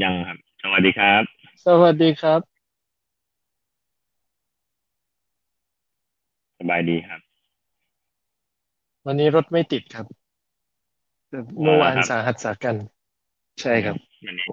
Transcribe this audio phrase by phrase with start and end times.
[0.00, 1.22] ยังครับ สวัสดีครับ
[1.64, 2.40] สวัสดีครับ
[6.58, 7.20] สบายดีครับ
[9.06, 10.06] วันนี้รถไม่ติดครับ
[11.28, 12.76] แต่อ๋อเมื่อวานครับ สาหัสสากัน
[13.60, 13.96] ใช่อืมครับ
[14.26, 14.46] วันนี้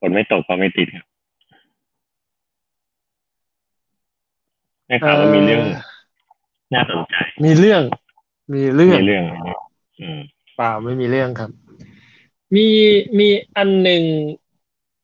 [0.00, 1.06] ฝนไม่ตกก็ไม่ติดครับ
[4.88, 5.76] ได้เอ่ข่าวว่ามีเรื่องอ
[6.74, 7.82] น่าสนใจ มีเรื่อง
[8.54, 9.60] มีเรื่องมีเรื่องอะไรเนี่ย
[10.00, 10.20] อืม
[10.56, 11.50] เปล่าไม่มีเรื่องครับ
[12.54, 12.66] มี
[13.18, 14.02] มีอันหนึ่ง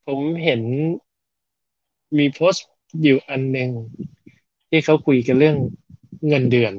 [0.06, 0.62] ผมเห็น
[2.18, 2.66] มีโพสต์
[3.02, 3.70] อยู่อันหนึ่ง
[4.68, 5.56] ที่เขาคุยกันเรื่อง
[6.28, 6.72] เงินเดือน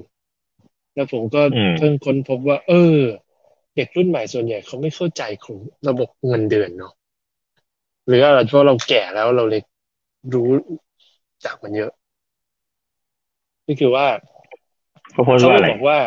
[0.94, 2.98] แล้วผมก็อืมเพิ่งค้นพบว่า เออ
[3.76, 6.94] เด็กรุ่นใหม่ส่วนใหญ่เขาไม่เข้าใจของระบบเงินเดือนเนาะ
[8.08, 9.62] หรืออะไรเพราะเราแก่แล้วเราเลย
[10.34, 10.50] รู้
[11.45, 11.92] จากมันเยอะ
[13.68, 14.08] ก็คือว่า
[15.12, 15.98] เขาโพสต์เขาว่าอะไรก็บอกว่า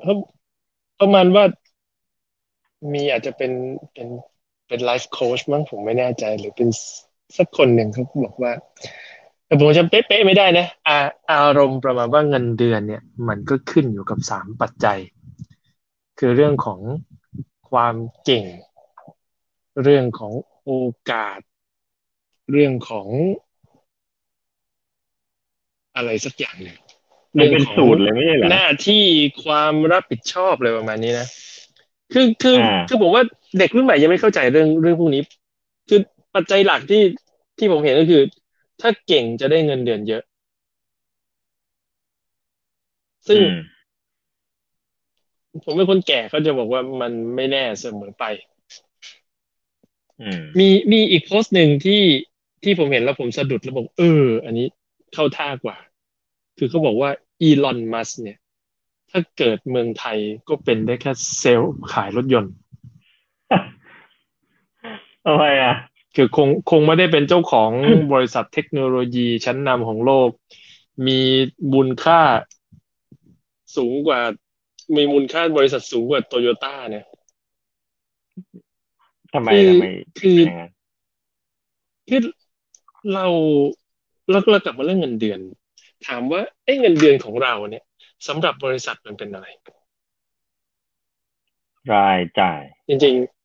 [0.00, 0.14] เขา
[1.00, 1.44] ประมาณว่า
[2.92, 3.52] มีอาจจะเป็น
[3.92, 4.08] เป็น
[4.68, 6.68] เป็นไลฟ์โค้ชมั้งผมไม่แน่ใจ หรือเป็น
[7.36, 8.52] สักคนหนึ่งเขาบอกว่า
[9.46, 10.98] แต่ผมจำเป๊ะๆไม่ได้นะอา
[11.32, 14.98] อารมณ์ประมาณว่าเงินเดือนเนี่ย มันก็ขึ้นอยู่กับสามปัจจัย
[16.18, 16.80] คือเรื่องของ
[17.70, 18.44] ความเก่ง
[19.82, 20.32] เรื่องของ
[20.64, 20.72] โอ
[21.10, 21.38] กาส
[22.50, 23.08] เรื่องของ
[25.96, 26.78] อะไรสักอย่างหนึ่ง
[27.36, 29.04] มันเป็นเรื่องของสูตรเลยไม่ใช่เหรอหน้าที่
[29.44, 31.26] ความรับผิดชอบอะไรประมาณนี้นะ
[32.12, 33.22] คือคืออ่คือาผมว่า
[33.58, 35.22] เด็กรุ่นใหม่ยังไม่เข้าใจเรื่องเรื่องพวกนี้
[35.88, 36.00] คือ
[36.34, 37.02] ปัจจัยหลักที่
[37.58, 38.22] ที่ผมเห็นก็คือ
[38.80, 40.22] ถ้าเก่งจะได้เงินเดือนเยอะ
[43.28, 43.54] ซึ่งอืม
[45.64, 48.24] ผมเป็นคนแก่ก็จะบอกว่ามันไม่แน่เสมอไป
[50.20, 52.02] อืมมีมีอีกโพสต์หนึ่งที่
[52.64, 54.66] ที่ผมเห็นแล้วผมสะดุดแล้วบอกเออ อันนี้
[55.14, 55.76] เข้าท่ากว่า
[56.58, 57.10] คือเขาบอกว่า
[57.42, 58.38] อีลอนมัสเนี่ย
[59.10, 62.52] ถ้าเกิดเมืองไทยก็เป็นได้แค่เซลล์ขายรถยนต์
[65.24, 65.74] ทำไมอะ
[66.16, 67.70] คือคงคงไม่ได้เป็นเจ้าของ
[68.12, 70.28] บริษัทเทคโนโลยีชั้นนำของโลก
[71.06, 71.20] มี
[71.72, 72.20] มูลค่า
[73.76, 74.20] สูงกว่า
[74.96, 77.04] มีมูลค่าบริษัทสูงกว่าโตโยต้าเนี่ย
[79.34, 79.86] ทำไมคือทำไม
[80.20, 80.72] ถึงคือเป็นอย่างนั้น
[82.08, 82.20] คือ
[83.14, 83.26] เรา
[84.30, 85.40] เราเรากลับมาเรื่องเงินเดือน
[86.06, 87.84] ถามว่าไอ้เงินเดือนของเราเนี่ย
[88.26, 89.46] สำหรับบริษัทมันเป็นอะไร
[91.92, 93.40] รายจ่าย จริงๆ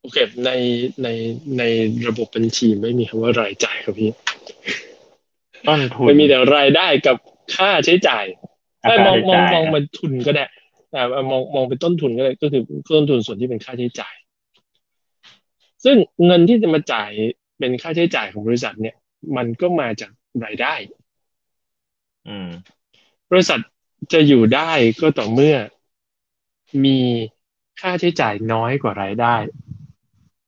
[0.00, 0.50] โอเค ใน
[1.02, 1.08] ใน
[1.58, 1.62] ใน
[2.08, 4.10] ระบบบัญชีไม่มีคำว่ารายจ่ายครับพี่
[5.66, 7.16] ต้นทุนมันมีแต่รายได้กับ
[7.54, 8.24] ค่าใช้จ่าย
[8.90, 10.44] ราคาเอ้ยมองใช้จ่ายมองมองอะเป็นทุนก็ได้
[10.94, 12.62] อ่ามองมองเป็นต้นทุนก็ได้ก็คือ
[12.94, 14.14] ต้นทุนส่วนที่เป็นค่าใช้จ่าย
[15.84, 15.96] ซึ่ง
[16.26, 17.10] เงินที่จะมาจ่าย
[17.58, 18.96] เป็นค่าใช้จ่ายของบริษัทเนี่ย
[19.36, 20.10] มันก็มาจาก
[20.44, 20.74] รายได้
[22.28, 22.50] อืม
[23.30, 23.60] บริษัท
[24.12, 24.70] จะอยู่ได้
[25.00, 25.56] ก็ต่อเมื่อ
[26.84, 26.98] มี
[27.80, 29.36] ค่าใช้จ่ายน้อยกว่ารายได้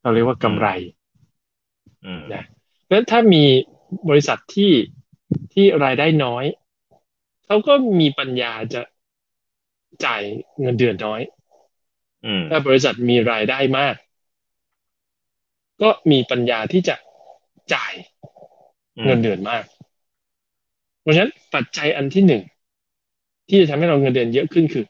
[0.01, 0.69] เราเรียกว่าอืมกำไร
[2.05, 2.45] อืมนะ
[2.89, 3.45] แล้วถ้ามี
[4.09, 4.73] บริษัทที่
[5.53, 6.45] ที่รายได้น้อย
[7.47, 8.83] เขาก็มีปัญญาจะ
[10.05, 10.23] จ่าย
[10.61, 11.21] เงินเดือนน้อย
[12.25, 13.95] อืมถ้าบริษัทมีรายได้มาก
[15.83, 16.97] ก็มีปัญญาที่จะ
[17.75, 17.93] จ่าย
[18.97, 19.76] อืมเงินเดือนมากเพ
[21.07, 22.43] ราะฉะนั้นปัจจัยอันที่หนึ่ง
[23.49, 24.85] ที่จะทำให้เราเงินเดือนเยอะขึ้นคือ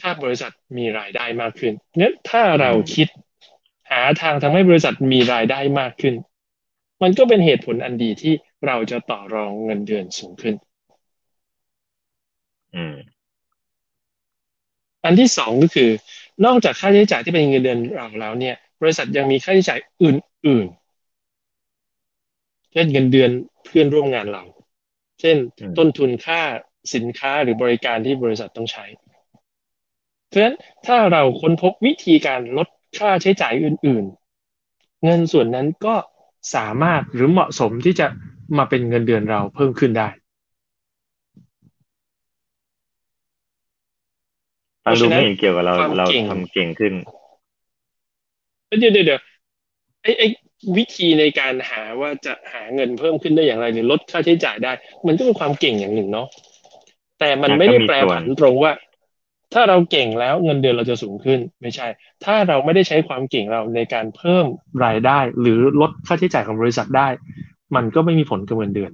[0.00, 3.10] ถ้าบริษัทมีรายได้มากขึ้นเนี่ยถ้าอืเราคิดม
[3.90, 6.14] หาทางทำให้บริษัทมีรายได้มากขึ้น
[7.02, 8.34] มันก็เป็นเหตุผลอันดีที่
[8.66, 10.54] เราจะต่อรองเงินเดือนสูงขึ้น
[12.74, 12.94] อืม
[15.04, 15.90] อันที่สองก็คือ
[16.44, 23.30] นอกจากค่าใช้จ่ายที่เป็นเงินเดือนเราแล้วเนี่ย บริษัทยังมีค่าใช้จ่ายอื่นๆเช่นเงินเดือน
[23.64, 24.42] เพื่อนร่วมงานเรา
[25.20, 26.40] เช่นอืมต้นทุนค่า
[26.94, 28.84] สินค้าหรือบริการที่บริษัทต้องใช้
[30.28, 30.56] เพราะฉะนั้น
[30.86, 32.68] ถ้าเราค้นพบวิธีการลด
[32.98, 34.04] ค่าใช้จ่ายอื่น
[34.54, 35.94] ๆ เงินส่วนนั้นก็
[36.54, 38.06] สามารถหรือเหมาะสมที่จะ
[38.56, 40.08] มาเป็นเงินเดือนเราเพิ่มขึ้นได้
[44.82, 46.94] เพฟังราะฉะนั้นดูไม่เห็นเกี่ยวกับเราความเราเก่งทำเก่งขึ้น
[48.80, 49.20] เดี๋ยวเดี๋ยวเดี๋ยว
[50.02, 50.26] ไอ้ไอ้
[50.76, 54.72] วิธีในการหาว่าจะหาเงินเพิ่มขึ้นได้อย่างไรหรือลดค่าใช้จ่ายได้
[55.06, 56.26] มันก็เป็นความเก่งอย่างหนึ่งเนาะ
[57.20, 58.72] แต่มันอะก็ไม่ได้แปลมีส่วนผันตรงว่า
[59.54, 61.86] ถ้าเราเก่งแล้วเงินเดือนเราจะสูงขึ้นไม่ใช่
[62.24, 64.46] ถ้าเราไม่ได้ใช้ความเก่งเราในการเพิ่ม
[64.84, 67.08] รายได้ หรือลดค่าใช้จ่ายของบริษัทได้
[67.74, 68.92] มันก็ไม่มีผลกับเงินเดือน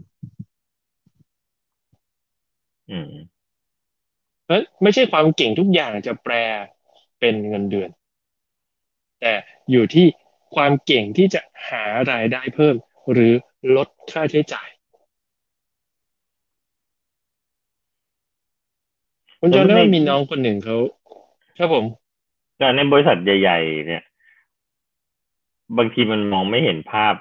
[2.90, 3.10] อืม
[4.44, 6.34] เพราะไม่ใช่ความเก่งทุกอย่างจะแปล
[7.20, 7.90] เป็นเงินเดือน
[9.20, 9.32] แต่
[9.70, 10.06] อยู่ที่
[10.54, 12.74] ความเก่งที่จะหารายได้เพิ่ม
[13.12, 13.32] หรือ
[13.76, 14.68] ลดค่าใช้จ่าย
[19.40, 20.76] คุณแล้วไม่จำได้ว่ามีน้องคนหนึ่งเขา
[21.58, 21.84] ครับผม
[22.58, 24.02] แต่ในบริษัทใหญ่ ๆ เนี่ย
[25.78, 27.14] บางทีมันมองไม่เห็นภาพ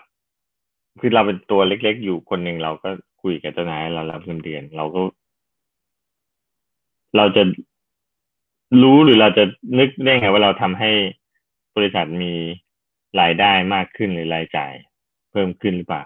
[0.99, 2.89] คือเราเป็นตัวเล็ก ๆ อยู่คนหนึ่งเราก็
[3.21, 5.01] คุยกับเจ้านายเรารับเงินเดือน เราก็
[7.17, 7.43] เราจะ
[8.81, 9.43] รู้หรือเราจะ
[9.79, 10.91] นึกได้ไงว่าเราทำให้
[11.75, 12.33] บริษัทมี
[13.21, 14.73] รายได้มากขึ้นหรือรายจ่าย
[15.31, 16.03] เพิ่มขึ้นหรือเปล่า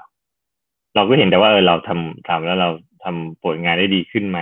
[0.95, 2.69] เราก็เห็นแต่ว่าเออเราทำทำแล้วเรา
[3.03, 4.39] ทำผลงานได้ดีขึ้นไหม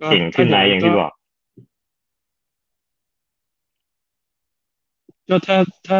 [0.00, 1.12] ก็เก่งขึ้นไหมอย่างที่บอก
[5.28, 5.58] ก็ถ้า
[5.88, 5.98] ถ้า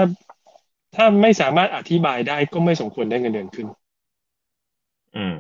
[0.94, 3.66] ถ้าไม่สามารถอธิบายได้ก็ไม่สมควรได้เงินเดือนขึ้น
[5.16, 5.37] อืม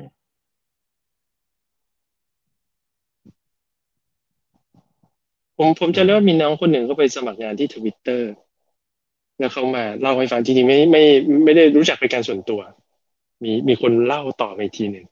[5.58, 8.30] ผมผมจะเล่าว่ามีน้องคนหนึ่งเขาไปสมัครงานที่ทวิตเตอร์
[9.38, 11.02] แล้วเขามาเล่าให้ฟังจริงๆไม่ไม่
[11.44, 12.60] ไม่ได้รู้จักเป็นการส่วนตัว
[13.44, 15.06] มีมีคนเล่าต่อมาอีกทีหนึ่ง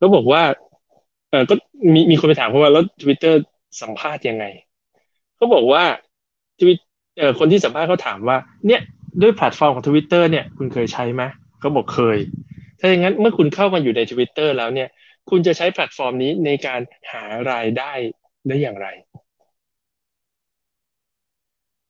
[0.00, 0.42] ก็บอกว่า
[1.30, 1.54] เออก็
[1.94, 3.38] มีมีคนไปถามเขาว่าแล้วทวิตเตอร์
[3.82, 4.44] สัมภาษณ์ยังไง
[5.36, 5.82] เขาบอกว่า
[6.60, 6.78] ทวิต
[7.18, 8.36] เอ่อคนที่สัมภาษณ์เขาถามว่า
[8.66, 8.80] เนี่ย
[9.22, 11.22] ด้วยแพลตฟอร์มของทวิตเตอร์เนี่ยคุณเคยใช้ไหม
[11.60, 12.18] เขาบอกเคย
[12.80, 14.88] ถ้าอย่างนั้นเมื่อคุณเข้ามาอยู่ในทวิตเตอร์แล้วเนี่ย
[15.30, 16.80] คุณจะใช้แพลตฟอร์มนี้ในการ
[17.12, 17.92] หารายได้
[18.48, 18.86] ได้อย่างไร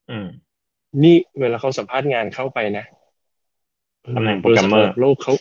[0.09, 0.27] อืม
[1.03, 2.85] นี่เวลาเขาสัมภาษณ์งานเข้าไปนะ
[4.17, 5.35] ตำแหน่งโปรแกรมเมอร์บริษัทะดับโลกเขา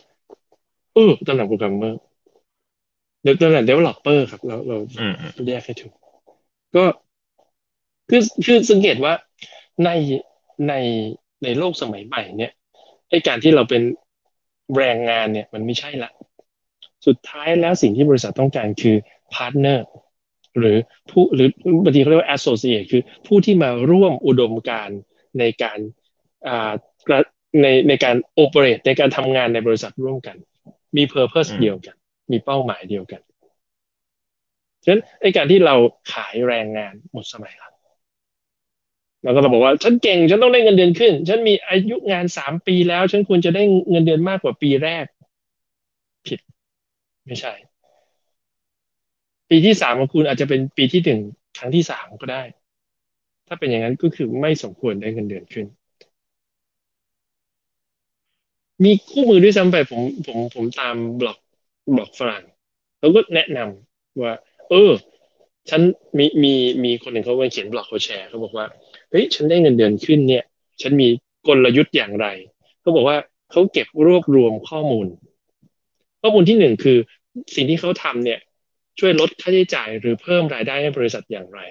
[0.96, 2.00] เออตำแหน่งโปรแกรมเมอร์
[3.22, 5.94] เดี๋ยวตำแหน่ง developer ครับ เราเราอืมอืมแยกให้ถูก
[6.76, 6.84] ก็
[8.10, 9.14] คือคือสังเกตว่า
[9.86, 9.90] ใน
[10.68, 10.74] ใน
[11.44, 12.52] ในโลกสมัยใหม่เนี่ย
[13.10, 13.82] ไอการที่เราเป็น
[14.78, 16.12] แรงงานเนี่ย มันไม่ใช่ละ
[17.08, 18.96] สุดท้ายแล้วสิ่งที่บริษัทต้องการคือ
[19.34, 19.88] partner
[20.58, 20.78] หรือ
[21.10, 21.48] ผู้หรือ
[21.84, 25.00] บางทีเขาเรียกว่า associate คือผู้ที่มาร่วมอุดมการณ์
[25.40, 25.80] ในการ
[26.48, 26.72] อ่า
[27.08, 27.20] กระ
[27.62, 30.36] ในในการ operate ในการทำงานในบริษัทร่วมกัน
[30.98, 31.96] มี purpose อืมเดียวกัน
[32.32, 33.22] มีเป้าหมายเดียวกัน
[34.84, 35.76] ฉะนั้นไอการที่เรา
[36.14, 37.72] ขายแรงงานหมดสมัยแล้ว
[39.24, 45.06] เราก็ต้องบอกว่าฉันเก่งฉันต้องได้เงินเดือนขึ้น ฉันมีอายุงานสามปีแล้ว ฉันควรจะได้เงินเดือนมากกว่าปีแรก
[46.28, 46.40] ผิด
[47.26, 47.54] ไม่ใช่
[49.50, 51.22] ปีที่สามของคุณอาจจะเป็นปีที่หนึ่ง
[51.58, 52.44] ครั้งที่สามก็ได้
[53.54, 55.66] ถ้าเป็นอย่างนั้นก็คือไม่สมควรได้เงินเดือนขึ้น
[58.84, 61.38] มีคู่มือด้วยซ้ำไปผมผมผมตามบล็อก
[61.96, 62.44] บล็อกฝรั่ง
[63.00, 64.34] เขาก็แนะนำว่า
[64.70, 64.92] เออ
[65.70, 65.82] ฉัน
[66.18, 66.54] มีมี
[66.84, 68.66] มีคนหนึ่งเขาไปเขียนบล็อกเขาแชร์เขาบอกว่า
[69.10, 70.44] เฮ้ยฉันได้เงินเดือนขึ้นเนี่ย
[70.82, 71.08] ฉันมี
[71.48, 72.28] กลยุทธ์อย่างไร
[72.82, 73.18] เขาบอกว่า
[73.52, 75.08] เขาเก็บรวบรวมข้อมูล
[76.22, 76.98] ข้อมูลที่หนึ่งคือ
[77.56, 78.40] สิ่งที่เขาทำเนี่ย
[79.00, 81.62] ช่วยลดค่าใช้จ่ายหรือเพิ่มรายได้ให้บริษัทอย่างไร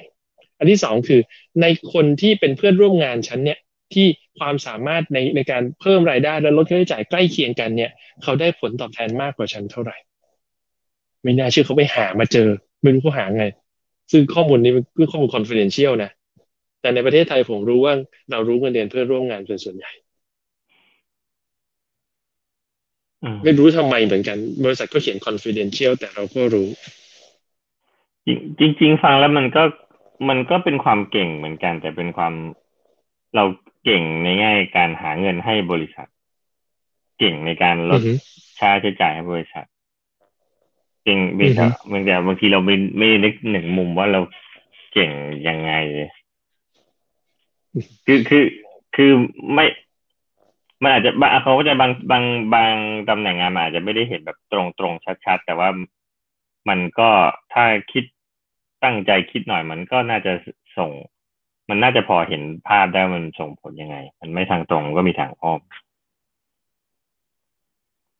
[0.61, 1.21] อันที่สองคือ
[1.62, 3.59] ในคนที่เป็นเพื่อนร่วมงานฉันเนี่ย
[3.95, 4.07] ที่
[4.39, 7.91] ความสามารถในในการเพิ่มรายได้และลดค่าใช้จ่ายใกล้เคียงกันเนี่ย
[8.23, 9.97] เขาได้ผลตอบแทนมากกว่าฉันเท่าไหร่
[11.23, 12.49] ไม่น่าเชื่อเขาไปหามาเจอ
[12.83, 13.45] ไม่รู้เขาหาไง
[14.12, 16.11] ซึ่งข้อมูลนี้มันคือข้อมูล confidential นะ
[16.81, 17.95] แต่ในประเทศไทยผมรู้ว่า
[18.31, 19.93] เรารู้เงินเดือนเพื่อนร่วมงานเป็นส่วนใหญ่
[23.25, 26.69] อืมไม่รู้ทำไมเหมือนกัน บริษัทก็เขียน confidential แต่เราก็รู้
[28.59, 29.62] จริงจริงๆฟังแล้วมันก็
[30.29, 32.35] มันก็เป็นความเก่งเหมือนกัน แต่เป็นความ
[33.35, 33.45] เรา
[33.85, 36.09] เก่งในแง่การหาเงินให้บริษัท
[37.19, 38.13] เก่งในการลอืดอฮึ
[38.59, 39.67] ค่าใช้จ่ายให้บริษัท
[41.05, 44.21] เก่งเบอือฮึบางแต่บางทีเราไม่ไม่นึกหนึ่งมุมว่าเรา
[44.93, 45.11] เก่ง
[45.49, 45.73] ยังไง
[48.07, 48.45] คือคือ
[48.97, 49.11] คือ
[49.55, 49.65] ไม่
[50.83, 52.25] มันอาจจะบางเขาก็จะบางบาง
[52.55, 52.73] บาง
[53.09, 55.69] ตำแหน่งงานมันอาจจะไม่ได้เห็นแบบตรงตรงๆชัดๆ แต่ว่า
[56.69, 57.11] มันก็
[57.53, 58.05] ถ้าคิด
[58.85, 60.33] ตั้งใจคิดหน่อยมันก็น่าจะ
[60.79, 60.91] ส่ง
[61.69, 65.61] มันน่าจะพอเห็นภาพได้ว่ามันส่งผลยังไง มันไม่ทางตรงก็มีทางอ้อม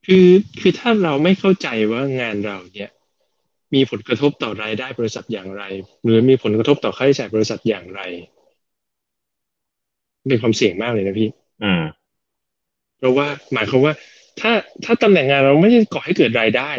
[0.07, 0.29] คือ
[0.61, 2.91] คือถ้าเราไม่เข้าใจว่างานเราเนี่ย
[3.75, 5.63] มีผลกระทบต่อรายได้บริษัทอย่างไร
[6.05, 8.01] หรือมีผลกระทบต่อค่าใช้จ่ายบริษัทอย่างไร
[10.29, 11.29] เป็นความเสี่ยงมากเลยนะพี่
[11.63, 11.83] อืม
[12.99, 13.95] เพราะว่าหมายความว่า
[14.41, 14.53] ถ้า
[14.85, 16.71] ถ้าตำแหน่งงานเราไม่ได้ก่อให้เกิดรายได้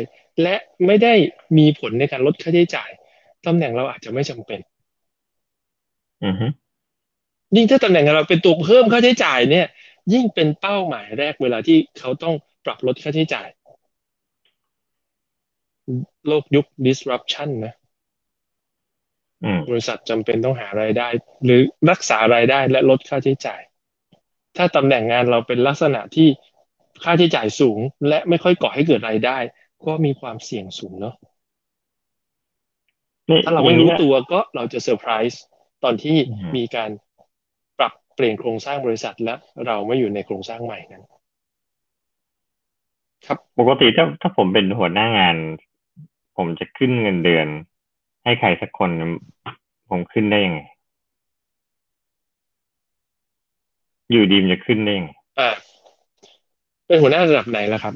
[0.41, 1.13] และไม่ได้
[1.57, 2.89] มีผลในการลดค่าใช้จ่าย
[3.45, 4.59] ตำแหน่งเราอาจจะไม่จำเป็น
[6.23, 6.47] อือฮึ
[7.55, 9.67] ยิ่งถ้าตำแหน่งงานเราเป็นตัวเพิ่มค่าใช้จ่ายเนี่ย
[10.13, 12.33] ยิ่งเป็นเป้าหมายแรกเวลาที่เขาต้อง
[12.65, 13.47] ปรับลดค่าใช้จ่าย
[16.27, 17.73] โลกยุค disruption นะ
[19.43, 21.07] อืมบริษัทจำเป็นต้องหารายได้
[21.45, 23.61] หรือรักษารายได้และลดค่าใช้จ่าย
[24.57, 26.27] ถ้าตำแหน่งงานเราเป็นลักษณะที่
[27.03, 29.37] ค่าใช้จ่ายสูง และไม่ค่อยก่อให้เกิดรายได้
[29.85, 31.30] ก็มีความเสี่ยงสูงเนาะนี่
[33.45, 35.41] ถ้าเราไม่รู้ตัวก็เราจะเซอร์ไพรส์
[35.83, 36.89] ตอนที่อืมมีการ
[37.79, 39.35] ปรับเปลี่ยนโครงสร้างบริษัทและ
[39.65, 41.03] เราไม่อยู่ในโครงสร้างใหม่นั้น
[43.25, 45.35] ครับปกติถ้าถ้าผมเป็นหัวหน้างาน
[46.37, 47.47] ผมจะขึ้นเงินเดือน
[48.23, 48.89] ให้ใครสักคน
[49.89, 50.61] ผมขึ้นได้ยังไง
[54.11, 55.09] อยู่ดีมจะขึ้นได้ไง
[55.39, 55.49] อ่า
[56.87, 57.93] เป็นหัวหน้าระดับไหนล่ะครับ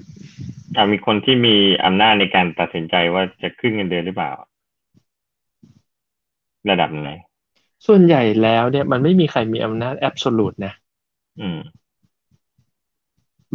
[0.76, 4.32] อ่ามีคนที่มีอำนาจในการตัดสินใจว่าจะขึ้นเงินเดือนหรือเปล่า
[6.70, 7.12] ระดับไหน
[7.88, 10.74] ส่วนใหญ่แล้วเนี่ยมันไม่มีใครมีอำนาจแอบสูตนะ
[11.40, 11.60] อืม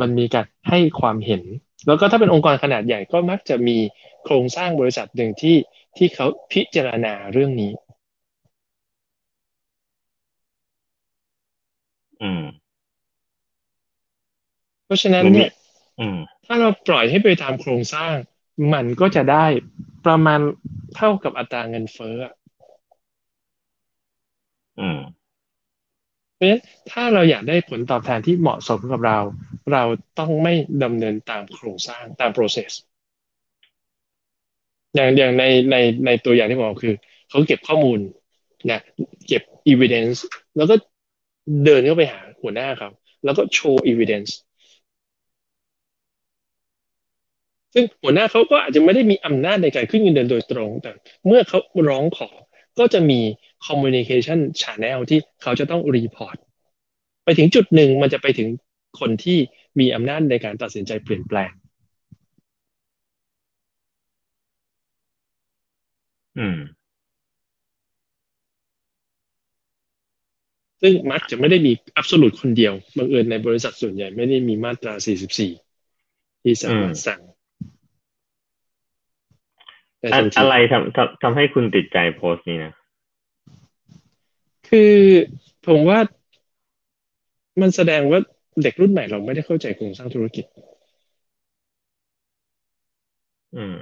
[0.01, 1.43] มันมีการให้ความเห็น
[1.87, 3.77] แล้วก็ถ้าเป็นองค์กรขนาดใหญ่ก็มักจะมี
[4.25, 5.57] โครงสร้างบริษัทหนึ่งที่
[5.97, 7.73] ที่เขาพิจารณาเรื่องนี้
[12.23, 12.43] อืม
[14.85, 15.51] เพราะฉะนั้นเนี่ย
[16.01, 18.15] อืมถ้าเราปล่อยให้ไปตามโครงสร้าง
[18.73, 19.47] มันก็จะได้
[20.07, 20.41] ประมาณ
[20.97, 22.17] เท่ากับอัตราเงินเฟ้อ
[24.81, 24.99] อืม
[26.37, 26.61] เพราะฉะนั้น
[26.91, 29.19] ถ้าเราอยากได้ผลตอบแทนที่เหมาะสมกับเรา
[29.73, 29.83] เรา
[30.19, 32.73] ต้องไม่ดำเนินตามโครงสร้างตาม process
[34.95, 36.95] อย่างอย่างในในในตัวอย่างที่บอกคือ
[37.31, 37.99] เขาเก็บข้อมูล
[38.71, 38.81] นะ
[39.27, 40.19] เก็บ evidence
[40.57, 40.75] แล้วก็
[41.65, 42.89] เดินเข้าไปหาหัวหน้าเขา
[43.25, 44.31] แล้วก็โชว์ evidence
[47.75, 50.91] ซึ่งหัวหน้าเขาก็อาจจะไม่ได้มีอำนาจในการขึ้นเงินเดือนโดยตรง แต่
[51.27, 51.59] เมื่อเขา
[51.89, 52.29] ร้องขอ
[52.81, 53.21] ก็จะมี
[53.67, 56.37] communication channel ที่เขาจะต้องรีพอร์ต
[57.25, 58.49] ไปถึงจุดหนึ่งมันจะไปถึง
[59.01, 59.39] คนที่
[59.81, 61.53] มีอำนาจในการตัดสินใจเปลี่ยนแปลง
[66.39, 66.59] อืม
[70.83, 74.95] ซึ่งมักจะไม่ได้มีอั s ส l ู t คนเดียวบังเอิญในบริษัทส่วนใหญ่ไม่ได้มีมาตรา
[75.69, 77.21] 44 ที่สามารถสั่ง
[80.03, 82.73] อะอะไรทำทำทำให้คุณติดใจโพสต์นี้นะ
[84.69, 84.95] คือ
[85.67, 85.99] ผมว่า
[87.61, 88.21] มันแสดงว่า
[88.63, 90.45] เด็กรุ่นใหม่เราไม่ได้เข้าใจโครงสร้างธุรกิจ
[93.55, 93.77] อืม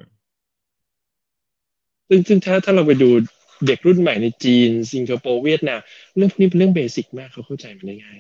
[2.09, 3.11] ซึ่งซึ่งถ้าถ้าเราไปดู
[3.67, 5.81] เด็กรุ่นใหม่ในจีน สิงคโปร์เวียดนาม
[6.17, 8.19] เรื่องพวกนี้เป็นเรื่องเบสิกมากเขาเข้าใจมันได้ง่าย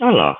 [0.00, 0.30] อ้าวเหรอ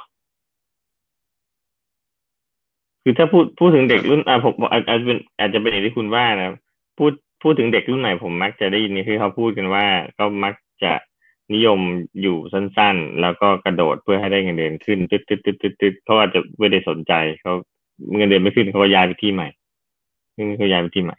[3.08, 6.50] คือถ้าพูดพูดถึงเด็กรุ่นอ่าผมอาจจะเป็นอาจจะเป็นอย่างที่คุณว่านะ
[6.98, 7.12] พูด
[7.42, 9.86] พูดถึงเด็กรุ่นใหม่ผมมักจะได้ยินนี่คือเขาพูดกันว่า
[10.18, 10.92] ก็มักจะ
[11.54, 11.80] นิยม
[12.22, 17.12] อยู่สั้นๆ แล้วก็กระโดดเพื่อให้ได้เงินเดือนขึ้นตึ๊ดตึ๊ดตึ๊ดตึ๊ดตึ๊ดเขาอาจจะไม่ได้สนใจ
[17.42, 17.52] เขา
[18.16, 19.48] เงินเดือนไม่ขึ้นเขาก็ย้ายไปที่ใหม่
[20.36, 21.16] ซึ่งเขาย้ายไปที่ใหม่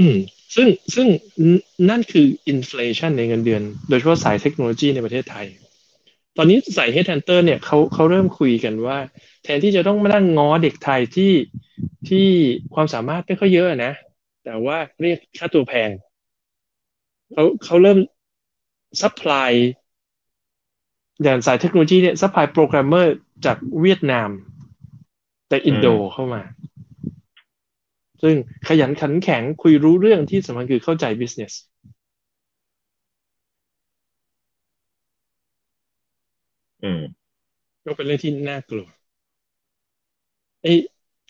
[0.00, 0.16] อืม
[0.54, 1.06] ซึ่งซึ่ง
[1.90, 5.46] นั่นคือ inflation ในเงินเดือน โดยเฉพาะสายเทคโนโลยีในประเทศไทย
[6.36, 8.98] ตอนนี้สาย Headhunter เนี่ยเขาเขาเริ่มคุยกันว่า
[9.42, 11.32] แทนที่จะต้องมานั่งง้อเด็กไทยที่
[12.08, 12.26] ที่
[12.74, 13.92] ความสามารถไม่ค่อยเยอะนะ
[14.44, 15.90] แต่ว่าเรียกค่าตัวแพง
[17.32, 17.98] เขาเขาเริ่ม
[19.00, 19.50] supply
[21.22, 23.14] อย่างสายเทคโนโลยีเนี่ย supply โปรแกรมเมอร์
[23.46, 24.30] จากเวียดนาม
[25.50, 26.42] จากอินโดเข้ามา
[28.22, 28.34] ซึ่ง
[28.68, 31.52] ขยันขันแข็งคุยรู้เรื่องที่สำคัญคือเข้าใจ business
[36.84, 37.00] อืม
[37.84, 38.88] ก็เป็นเรื่องที่น่ากลัว
[40.62, 40.74] ไอ้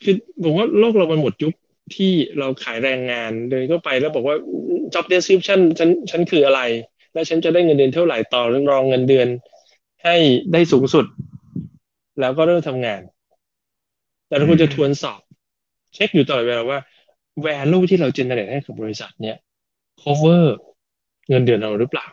[0.03, 1.55] คือผมว่าโลกเรามันหมดยุค
[1.95, 4.37] ที่เราขายแรงงานเดินเข้าไปแล้วบอกว่า
[4.93, 6.61] job description ฉันฉันคืออะไร
[7.13, 9.29] แล้วฉันจะได้เงินเดือนเท่าไหร่ต่อรองเงินเดือน
[10.05, 10.17] ให้
[10.53, 11.07] ได้สูงสุด
[12.21, 13.01] แล้วก็เริ่มทำงาน
[14.29, 15.21] แต่เราควรจะทวนสอบ
[15.95, 16.79] เช็คอยู่ตลอดเวลาว่า
[17.45, 19.37] value ที่เรา generate ให้กับบริษัท เนี่ย
[20.03, 20.45] cover
[21.29, 22.07] เงินเดือนเราหรือเปล่า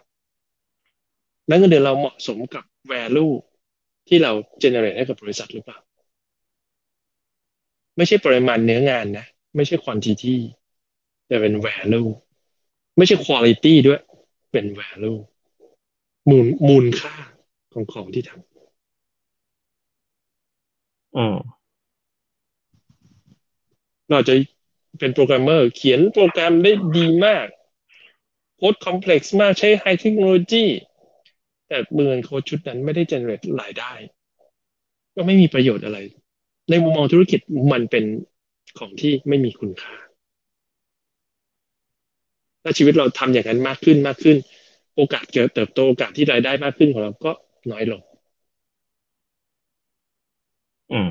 [1.47, 3.33] และเงินเดือนเราเหมาะสมกับ value
[4.07, 4.31] ที่เรา
[4.63, 5.77] generate ให้กับบริษัทหรือเปล่า
[7.97, 10.35] ไม่ใช่ปริมาณเนื้องานนะ ไม่ใช่ quantity
[11.27, 12.09] แต่เป็น value
[12.97, 14.01] ไม่ใช่ quality ด้วย
[14.51, 15.19] เป็น value
[16.29, 17.13] มูลมูลค่า
[17.73, 18.41] ของของที่ทำ
[21.17, 21.37] อืม
[24.11, 24.33] เราจะ
[24.99, 27.47] เป็นโปรแกรมเมอร์ เขียนโปรแกรมได้ดีมาก
[28.57, 30.65] โค้ดคอมเพล็กซ์มากใช้ไฮเทคโนโลยี
[31.71, 33.91] แต่เมือนโค้ดชุดนั้นไม่ได้เจเนเรตรายได้
[35.15, 35.97] ก็ไม่มีประโยชน์อะไร
[36.69, 37.39] ในมุมมองธุรกิจ
[37.71, 38.05] มันเป็น
[38.77, 39.95] ของที่ไม่มีคุณค่า
[42.63, 44.37] ถ้าชีวิตเราทำอย่างนั้นมากขึ้นมากขึ้น
[44.95, 47.31] โอกาสเกิดเติบโตโอกาสที่รายได้มากขึ้นของเราก็
[47.71, 48.01] น้อยลง
[50.91, 51.09] อืม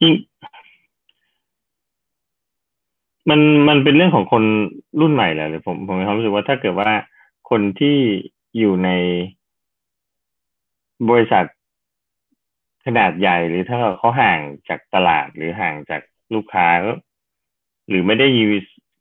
[0.00, 0.14] จริง
[3.30, 4.44] มันมันเป็นเรื่องของคน
[5.00, 6.90] รุ่นใหม่แหละเลยผมผมมีความรู้สึกว่าถ้าเกิดว่า
[7.50, 7.96] คนที่
[8.58, 8.90] อยู่ใน
[11.10, 11.44] บริษัท
[12.86, 14.38] ขนาดใหญ่หรือถ้าเขาห่าง
[14.68, 16.02] จากตลาดหรือห่างจาก
[16.34, 16.68] ลูกค้า
[17.88, 18.46] หรือไม่ได้ยู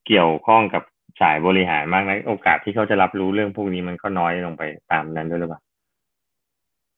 [0.07, 0.83] เกี่ยวข้องกับ
[1.21, 5.61] สายบริหารมากนะโอกาสที่เขาจะรับรู้เรื่องพวกนี้มันก็น้อยลงไปตามนั้นด้วยหรือเปล่า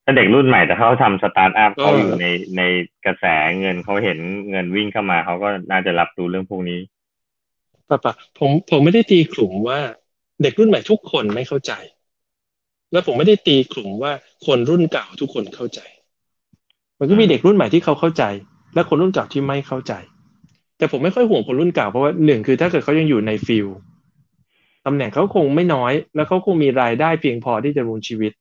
[0.06, 2.25] ถ้าเด็กรุ่นใหม่แต่เขาทำสตาร์ทอัพก็เขาอยู่ใน
[2.58, 2.62] ใน
[3.06, 3.25] กระแส
[3.60, 6.80] เงินเขาเห็นเงินวิ่งเข้ามาเขาก็น่าจะรับรู้เรื่องพวกนี้
[7.90, 9.80] ปะปะผมผมไม่ได้ตีกลุ่มว่า
[10.42, 11.72] เด็กรุ่นใหม่ทุกคนไม่เข้าใจ
[12.92, 14.12] แล้วผมไม่ได้ตีกลุ่มว่า
[14.46, 15.80] คนรุ่นเก่าทุกคนเข้าใจ
[17.00, 18.24] มันก็มีอืมเด็กรุ่นใหม่ที่เขาเข้าใจ
[18.74, 19.94] และคนรุ่นเก่าที่ไม่เข้าใจ
[20.78, 23.68] แต่ผมไม่ค่อยห่วงคนรุ่นเก่าเพราะว่าหนึ่งคือถ้าเกิดเขายังอยู่ในฟิล
[24.86, 28.32] ตำแหน่งเขาคงไม่น้อย แล้วเขาคงมีรายได้เพียงพอที่จะดำรงชีวิต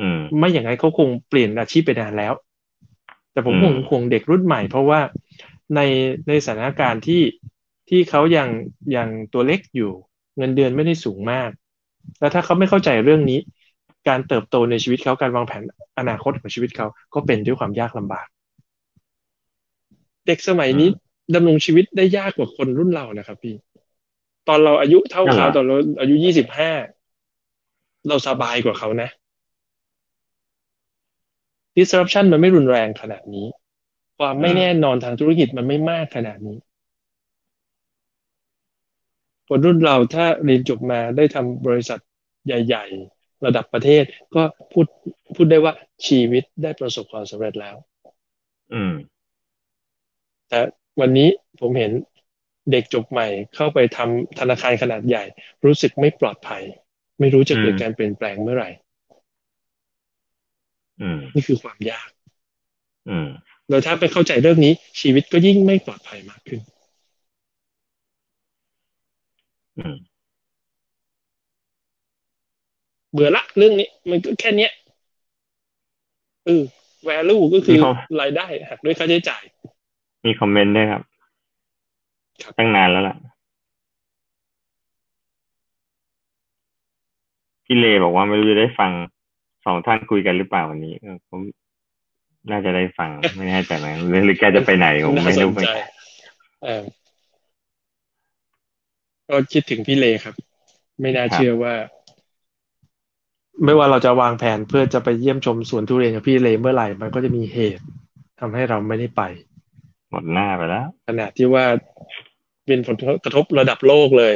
[0.00, 2.32] อืม ไม่อย่างนั้นเขาคงเปลี่ยนอาชีพไปนานแล้ว
[3.32, 5.00] แต่ผมอืมห่วงห่วงเด็กรุ่นใหม่ เพราะว่า
[5.74, 5.80] ใน
[6.28, 7.20] ในสถานการณ์ที่
[7.88, 8.48] ที่เขายัง
[8.96, 9.92] ยังตัวเล็กอยู่
[10.36, 11.50] เงินเดือนไม่ได้สูงมาก
[12.20, 13.38] แล้วถ้าเขาไม่เข้าใจเรื่องนี้
[14.08, 15.62] การเติบโตในชีวิตเขาการวางแผน
[15.98, 18.26] อนาคตของชีวิตเขาก็เป็นด้วยความยากลำบาก
[20.26, 20.88] เด็กสมัยนี้
[21.34, 23.54] ดำรงชีวิตได้ยากกว่าคนรุ่นเรานะครับพี่
[24.48, 26.72] ตอนเราอายุเท่าเขาตอนเราอายุยี่สิบห้า
[28.08, 29.08] เราสบายกว่าเขานะ
[31.76, 33.46] disruption มันไม่รุนแรงขนาดนี้
[34.18, 36.58] ความไม่แน่นอนทางธุรกิจมันไม่มากขนาดนี้
[39.48, 42.00] คนรุ่นเราถ้าเรียนจบมาได้ทำบริษัท
[42.46, 42.84] ใหญ่
[43.16, 44.86] ๆ ระดับประเทศ ก็พูด
[45.34, 45.72] พูดได้ว่า
[46.06, 47.76] ชีวิตได้ประสบความสำเร็จแล้ว
[48.72, 48.92] อืม
[50.48, 50.60] แต่
[51.00, 51.28] วันนี้
[51.60, 51.92] ผมเห็น
[52.70, 55.24] เด็กจบใหม่เข้าไปทำธนาคารขนาดใหญ่
[55.64, 56.62] รู้สึกไม่ปลอดภัย
[57.20, 58.70] ไม่รู้จะเกิดอืมการเปลี่ยนแปลงเมื่อไหร่
[61.00, 62.08] อืมนี่คือความยาก
[63.08, 63.28] อืม
[63.68, 69.63] แล้วถ้าไปเข้าใจเรื่องนี้ ชีวิตก็ยิ่งไม่ปลอดภัยมากขึ้น อืม
[73.12, 74.72] เบื่อละเรื่องนี้ มันก็แค่เนี้ย
[76.46, 76.62] เออ
[77.08, 79.42] value ก็คือมีข้อรายได้หักด้วยค่าใช้จ่าย
[80.26, 81.02] มีคอมเมนต์ด้วยครับ
[82.42, 83.16] ครับ ตั้งนานแล้วล่ะ
[87.64, 88.90] พี่เลบอกว่าไม่รู้จะได้ฟัง
[89.64, 91.40] สองท่านคุยกันหรือเปล่าวันนี้เออผม
[92.50, 95.88] น่าจะได้ฟังไม่แน่ใจเหมือนกันหรือหรือแกจะไปไหนผมน่าไม่สรู้นเหมือนใจกัน
[96.64, 96.82] เออ
[99.28, 100.34] ก็คิดถึงพี่เลครับ
[101.00, 101.74] ไม่น่าเชื่อว่า
[103.64, 107.84] ไม่ว่าเราจะวางแผนเพื่อจะไปเยี่ยมชมสวนทุเรียนกับพี่เลเมื่อไหร่มันก็จะมีเหตุ
[108.40, 109.22] ทำให้เราไม่ได้ไป
[110.10, 111.64] หมดหน้าไปแล้วขณะที่ว่า
[112.66, 114.34] เป็นผลกระทบระดับโลกเลย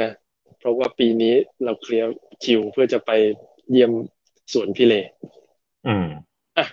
[0.00, 0.10] นะ
[0.58, 2.08] เพราะว่าปีนี้เราเคลียร์
[2.44, 3.10] คิวเพื่อจะไป
[3.70, 3.92] เยี่ยม
[4.52, 4.94] สวนพี่เล
[5.86, 6.04] อืม
[6.56, 6.64] อะ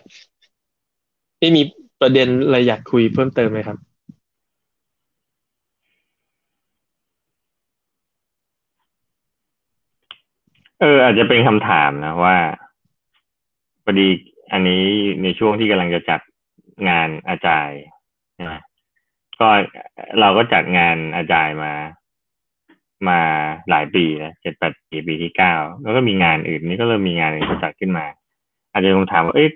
[1.41, 1.63] นี่มี
[2.02, 3.78] ประเด็นอะไรอยากคุยเพิ่มเติมไหมครับ
[10.79, 12.37] เออ อาจจะเป็นคำถามนะว่า
[13.83, 14.07] พอดี
[14.51, 14.83] อันนี้
[15.23, 16.21] ในช่วงที่กำลังจะจัด
[16.89, 17.79] งานอาจารย์
[18.35, 18.53] ใช่ไหม
[19.39, 19.49] ก็
[20.19, 21.73] เราก็จัดงานอาจารย์มา
[23.07, 23.19] มา
[23.69, 28.05] หลายปีแล้วเจ็ดแปดปีปีที่เก้าแล้วก็มีงานอื่นนี่ก็เริ่มมีงานอื่นจัดขึ้นมา
[28.71, 29.49] อาจจะลองถามว่าเอ๊ะ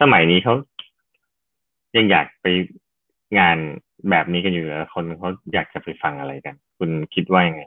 [0.00, 0.54] สมัยนี้เขา
[1.96, 2.46] ยังอยากไป
[3.38, 3.56] งาน
[4.10, 7.62] แบบนี้กันอยู่หรอคนเขาอยากจะไปฟังอะไรกัน คุณคิดว่ายังไง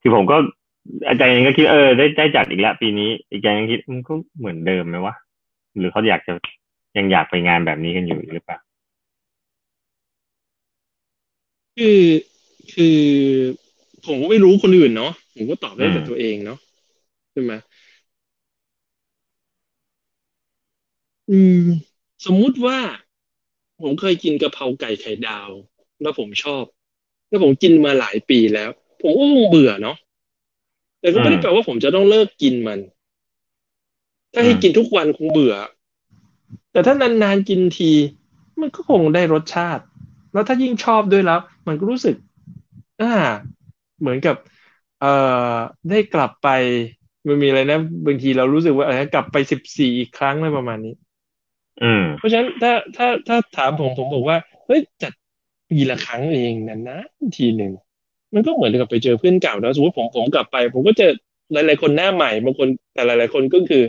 [0.00, 0.36] คือผมก็
[1.08, 5.14] อาจารย์ยังก็คิดเออได้ได้จัดอีกแล้วปีนี้อีกอย่างยังคิดมันก็เหมือนเดิมไหมวะ
[5.78, 6.32] หรือเขาอยากจะ
[6.96, 8.58] ยังอยากไปงานแบบนี้กันอยู่หรือเปล่า
[11.76, 12.02] คือ
[12.74, 13.00] คือ
[14.06, 16.58] ผมก็ไม่รู้คนอื่นเนาะผมก็ตอบได้แต่อืมตัวเองเนาะ
[17.32, 17.52] ใช่ไหม
[21.30, 21.60] อืม
[22.24, 22.78] สมมุติว่า
[23.80, 25.50] ผมเคยกินกะเพราไก่ไข่ดาว
[26.00, 26.64] แล้วผมชอบ
[27.28, 28.70] แล้วผมกินมาหลายปีแล้ว
[29.00, 29.96] ผมก็คงเบื่อเนาะ
[31.04, 32.78] แต่ก็ไม่ได้แปลว่าผมจะต้องเลิกกินมัน
[34.32, 35.54] ถ้าให้กินทุกวันคงเบื่อ
[36.72, 37.90] แต่ถ้านานๆกินที
[38.60, 39.84] มันก็คงได้รสชาติ
[40.32, 42.16] แล้วถ้ายิ่งชอบด้วยแล้ว มันก็รู้สึก
[43.00, 43.12] อ่า
[44.00, 44.36] เหมือนกับ
[45.00, 45.12] เอ่
[45.54, 45.56] อ
[45.90, 46.48] ได้กลับไป
[47.28, 50.94] มันมีอะไรนะบางทีเรารู้สึกว่าเออกลับไปสิบสี่อีกครั้งอะไรประมาณนี้
[51.82, 55.12] อืม เพราะฉะนั้นถ้าถ้าถ้าถามผมผมบอกว่าเฮ้ยจัด
[55.70, 56.98] ปีละครั้งเองนะนะ
[57.36, 57.72] ทีหนึ่ง
[58.34, 61.12] มันก็เหมือนกับไปเจอเพื่อนเก่าแล้วสมมติผมผมกลับไป ผมก็เจอ
[61.52, 63.82] หลาย ๆ คนหน้าใหม่บางคนแต่หลาย ๆ คนก็คือ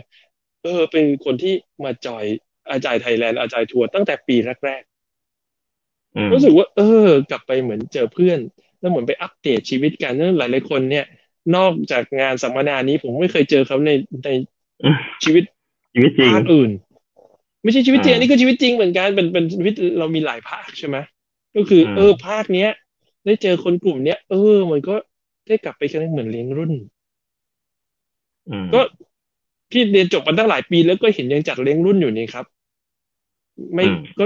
[0.62, 1.54] เออ เป็นคนที่
[1.84, 2.24] มาจอย
[2.70, 4.82] อาจารย์ไทยแลนด์อาจารย์ทัวร์ตั้งแต่ปีแรก
[6.16, 8.38] อืมๆรู้สึกว่า เออ กลับไปเหมือนเจอเพื่อน
[8.80, 11.04] แล้วเหมือนไปอัปเดตชีวิตกันนั่นหลาย ๆ คนเนี่ย
[11.56, 13.90] นอกจากงานสัมมนานี้ผมไม่เคยเจอเขาใน
[14.24, 14.28] ใน
[14.84, 15.44] อืมชีวิต
[15.94, 16.70] ชีวิตจริงภาคอื่น
[17.62, 20.96] ไม่ใช่ชีวิตจริงอืมอันนี้ก็ชีวิตจริงเหมือนกันเป็นเป็นชีวิตเรามีหลายภาคใช่ไหม
[21.56, 22.70] ก็คืออมเออภาคเนี้ย
[23.26, 24.94] ได้เจอคนกลุ่มเนี้ยเออ มันก็
[25.48, 26.72] ได้กลับไปกันเหมือนเลี้ยงรุ่น
[28.50, 28.80] อืมก็
[29.70, 32.46] พี่เรียนจบมาตั้งหลายปีแล้วก็เห็นยังจัดเลี้ยงรุ่นอยู่นี่ครับ
[33.74, 34.24] ไม่อืมก็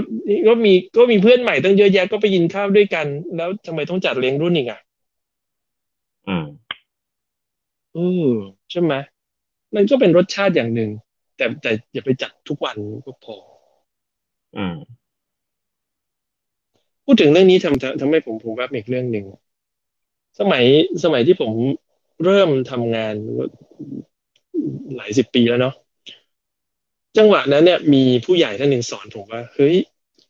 [0.49, 4.81] ก็มีก็มีเพื่อนใหม่ตั้งเยอะแยะก็ไปกินข้าวด้วยกัน แล้วทำไมต้องจัดเลี้ยงรุ่นอีกอะ
[6.27, 6.45] อืม
[7.95, 8.31] เออ
[8.71, 8.93] ใช่ไหม
[9.75, 10.91] มันก็เป็นรสชาติอย่างหนึ่ง
[11.37, 13.37] แต่แต่อย่าไปจัดทุกวันก็พอ
[14.57, 15.00] อืม
[17.13, 19.25] พูดถึงเรื่องนี้ทำทำให้ผมผมแวบอีกเรื่องหนึ่ง
[20.41, 20.65] สมัย
[21.05, 21.53] สมัยที่ผม
[22.25, 23.15] เริ่มทำงาน
[24.97, 25.75] หลายสิบปีแล้วเนาะ
[27.17, 29.77] จังหวะนั้นเนี่ยมีผู้ใหญ่ท่านหนึ่งสอนผมว่าเฮ้ย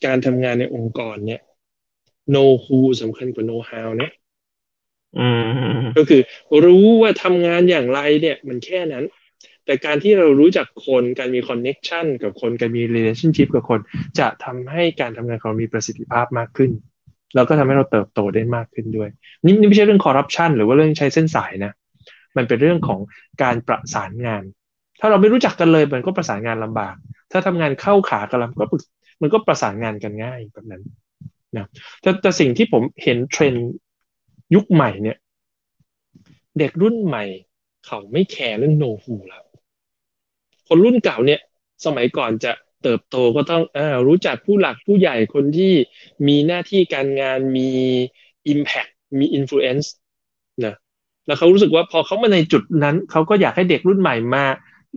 [0.04, 1.40] การทำงานในองค์กรเนี่ย
[2.32, 4.12] know who สำคัญกว่า know how เนี่ย
[5.18, 5.28] อื
[5.78, 6.20] มก็คือ
[6.64, 9.04] รู้ว่าทำงานอย่างไรเนี่ย มันแค่นั้น
[9.66, 13.80] แต่การที่เรารู้จักคนการมีคอนเน็ชันกับคนการมี relationship กับคน
[14.18, 16.70] จะทำให้การทำงานของเรามีประสิทธิภาพมากขึ้น
[17.34, 19.10] แล้วก็ทำให้เราเติบโตได้มากขึ้นด้วย
[19.44, 21.72] นี่นี่ไม่ใช่เรื่องคอร์รัปชันหรือว่าเรื่องใช้เส้นสายนะ
[22.36, 23.00] มันเป็นเรื่องของ
[23.42, 24.42] การประสานงาน
[25.00, 26.94] ถ้าเราไม่รู้จักกันเลยมันก็ประสานงานลำบาก
[27.32, 28.76] ถ้าทำงานเข้าขากันแล้วก็
[29.22, 30.82] มันก็ประสานงานกันง่ายแบบนั้น
[31.56, 31.66] นะ
[32.00, 33.68] แต่แต่สิ่งที่ผมเห็นเทรนด์
[34.54, 35.18] ยุคใหม่เนี่ย
[36.58, 37.24] เด็กรุ่นใหม่
[37.86, 39.44] เขาไม่แคร์เรื่องโนฮูแล้ว
[40.72, 41.40] คนรุ่นเก่าเนี่ย
[41.86, 42.52] สมัยก่อนจะ
[42.82, 43.78] เติบโตก็ต้องอ
[44.08, 45.72] รู้จักผู้หลักผู้ใหญ่คนที่
[46.26, 47.70] มีหน้าที่การงานมี
[48.52, 49.86] Impact มี Influence
[50.64, 50.74] นะ
[51.26, 54.44] แล้วเขารู้สึกว่าพอเขามาในจุดนั้น เขาก็อยากให้เด็กรุ่นใหม่มา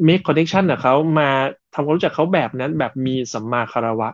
[0.08, 1.30] make connection กับเขามา
[1.74, 4.10] ทำความรู้จักเขาแบบนั้นแบบมีสัมมาคารวะ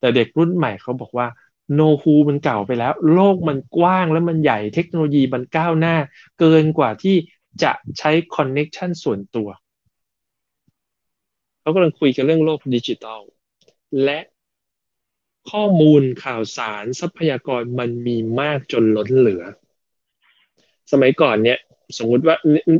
[0.00, 1.26] แต่เด็กรุ่นใหม่เขาบอกว่า
[1.74, 5.96] know who มันเก่าไปแล้ว โลกมันกว้างแล้วมันใหญ่เทคโนโลยีมันก้าวหน้า
[6.40, 7.16] เกินกว่าที่
[7.62, 9.48] จะใช้ connection ส่วนตัว
[11.62, 13.20] เขากำลังคุยกันเรื่องโลกดิจิตอล
[14.04, 14.18] และ
[15.50, 19.44] ข้อมูลข่าวสารทรัพยากรมันมีมากจนล้นเหลือ
[20.92, 21.58] สมัยก่อนเนี่ย
[21.98, 22.36] สมมุติว่า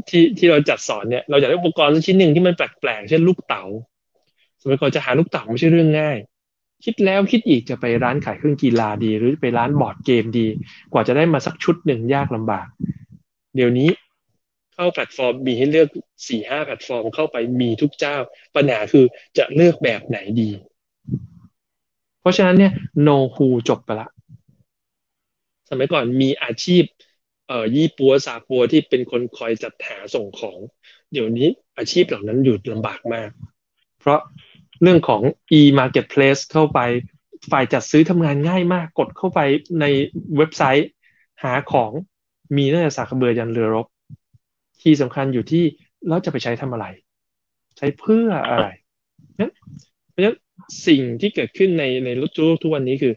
[0.08, 3.64] ที่ที่เราจัดสอนเนี่ยเราอยากได้อุปกรณ์ชิ้นหนึ่งที่มันแปลกๆ เช่นลูกเต๋า
[4.62, 6.18] สมัยก่อนจะหาลูกเต๋าไม่ใช่เรื่องง่าย
[6.84, 10.46] คิดแล้วคิดอีกจะไปร้านขายเครื่องกีฬาดี หรือไปร้านบอร์ดเกมดี
[10.92, 12.66] กว่าจะได้มาสักชุดหนึ่งยากลำบาก
[13.56, 13.88] เดี๋ยวนี้
[14.82, 15.88] เข้าแพลตฟอร์ม มีให้เลือก
[16.28, 18.16] สี่ห้าแพลตฟอร์มเข้าไปมีทุกเจ้า
[18.56, 19.04] ปัญหาคือ
[19.38, 20.50] จะเลือกแบบไหนดี
[22.20, 22.72] เพราะฉะนั้นเนี่ย
[23.06, 24.08] know who จบไปละ
[25.68, 26.82] สมัยก่อนมีอาชีพ
[27.48, 30.58] เอ่อยี่ปัวสาปัวที่เป็นคนคอยจัดหาส่งของ
[31.12, 33.30] เดี๋ยวนี้อาชีพเหล่านั้นหยุดลำบากมาก
[34.00, 34.20] เพราะ
[34.82, 35.22] เรื่องของ
[35.58, 36.80] e-marketplace เข้าไป
[37.50, 39.40] ฝ่ายจัดซื้อทำงานง่ายมาก กดเข้าไป
[39.80, 39.84] ใน
[40.36, 40.88] เว็บไซต์
[41.42, 41.92] หาของ
[42.56, 43.86] มีตั้งแต่สากเบือยันเรือรบ
[44.82, 45.64] ที่สำคัญอยู่ที่
[46.08, 46.86] เราจะไปใช้ทำอะไร
[47.78, 48.66] ใช้เพื่ออะไร
[50.10, 50.36] เพราะฉะนั้น
[50.86, 53.14] สิ่งที่เกิดขึ้นในในรุ่นทุกวันนี้คือ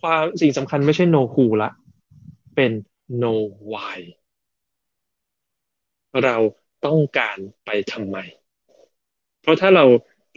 [0.00, 1.70] ความสิ่งสำคัญไม่ใช่ no who ละ
[2.54, 2.72] เป็น
[3.22, 3.34] no
[3.72, 3.98] why
[6.24, 6.36] เรา
[6.86, 8.16] ต้องการไปทำไม
[9.42, 9.84] เพราะถ้าเรา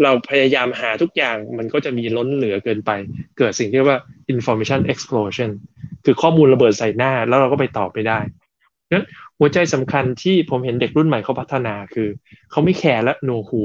[0.04, 2.92] เราพยายามหาทุกอย่างมันก็จะมีล้นเหลือเกินไป
[3.38, 4.00] เกิดสิ่งที่เรียกว่า
[4.34, 5.52] information explosion
[6.06, 8.20] คือข้อมูลระเบิดใส่หน้าแล้วเราก็ไปตอบไม่ได้
[8.92, 9.06] นั้น
[9.40, 12.10] หัวใจสำคัญที่ผมเห็นเด็กรุ่นใหม่เขาพัฒนาคือ
[12.52, 13.64] เขาไม่แคร์และ know who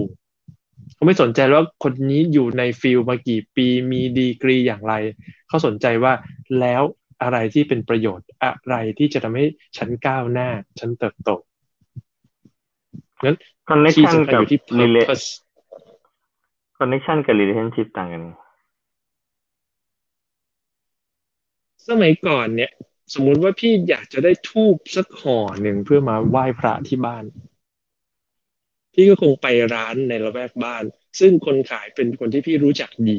[0.94, 4.94] เขาไม่สนใจว่าคนนี้อยู่ใน field มากี่ปีมีดีกรีอย่างไร
[5.48, 6.12] เขาสนใจว่า
[6.60, 6.82] แล้ว
[7.22, 9.44] อะไรที่เป็นประโยชน์อะไรที่จะทำให้
[9.76, 10.48] ฉันก้าวหน้า
[10.80, 11.30] ฉันเติบโต
[13.24, 13.36] นั้น
[13.96, 15.26] ที่สำคัญอยู่ที่ purpose
[16.78, 18.24] connection กับ relationship ต่างกัน
[21.88, 22.70] สมัยก่อนเนี่ย
[23.12, 27.24] สมมุติว่าพี่อยากจะได้ธูปสักห่อหนึ่งเพื่อมาไหว้พระที่บ้าน
[28.92, 30.84] พี่ก็คงไปร้านในละแวกบ้าน
[31.20, 33.18] ซึ่งคนขายเป็นคนที่พี่รู้จักดี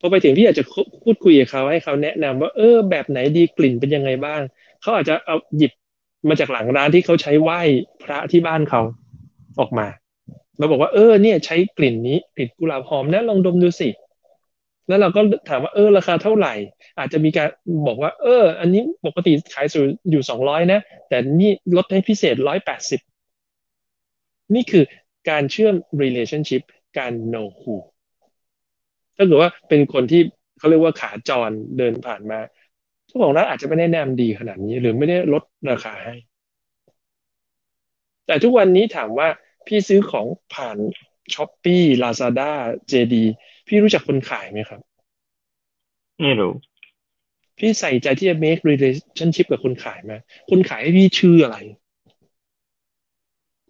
[0.00, 0.64] พอไปถึงพี่อาจจะ
[1.02, 4.40] พูดคุยกับเขาให้เขาแนะนำว่าเออ แบบไหนดีกลิ่นเป็นยังไงบ้าง
[4.82, 5.72] เขาอาจจะเอาหยิบ
[6.28, 7.60] มาจากหลังร้านที่เขาใช้ไหว้
[8.04, 8.80] พระที่บ้านเขา
[9.60, 9.86] ออกมา
[10.58, 13.88] เราบอกว่าเออเนี่ยใช้กลิ่นนี้กลิ่นกุหลาบหอมนะลองดมดูสิ
[14.88, 16.54] แล้วเราก็ถามว่าเออราคาเท่าไหร่
[16.98, 17.48] อาจจะมีการ
[17.86, 19.66] บอกว่า เออ อันนี้ปกติขาย
[20.10, 23.00] อยู่สองร้อยนะ แต่นี่ลดให้พิเศษร้อยแปดสิบ
[24.54, 24.84] นี่คือ
[25.30, 26.62] การเชื่อม relationship
[26.98, 27.76] การ know who
[29.16, 30.22] ถ้าเกิดว่าเป็นคนที่
[30.58, 32.40] เขาเรียกว่าขาจรเดินผ่านมา
[33.06, 36.14] เจ้าของร้านอาจจะไม่แนะนำดีขนาดนี้ หรือไม่ได้ลดราคาให้
[38.26, 39.28] แต่ทุกวันนี้ถามว่า
[39.66, 40.78] พี่ซื้อของผ่าน
[41.34, 42.52] ช้อปปี้ลาซาด้า
[42.88, 43.24] เจดี
[43.66, 44.80] พี่รู้จักคนขายไหมครับ
[46.20, 46.52] ไม่รู้
[47.58, 50.12] พี่ใส่ใจที่จะ make relationship กับคนขายไหม
[50.50, 51.58] คนขายให้พี่ชื่ออะไร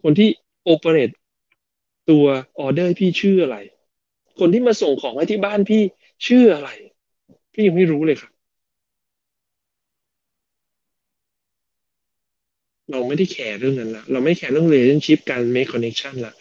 [0.03, 0.29] คนที่
[0.71, 1.13] operate
[2.09, 2.25] ตัว
[2.59, 3.57] ออเดอร์พี่ชื่ออะไร
[4.39, 5.81] คนที่มาส่งของให้ที่บ้านพี่
[6.27, 6.69] ชื่ออะไร
[7.53, 8.31] พี่ยังไม่รู้เลยครับ
[12.91, 16.33] เราไม่ได้แคร์เรื่องนั้นละเราไม่แคร์เรื่อง relationship การ make connection ละ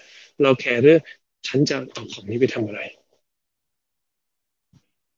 [0.43, 1.01] เราแคร์เรื่อง
[1.47, 2.81] ฉันจะเอาของนี้ไปทำอะไร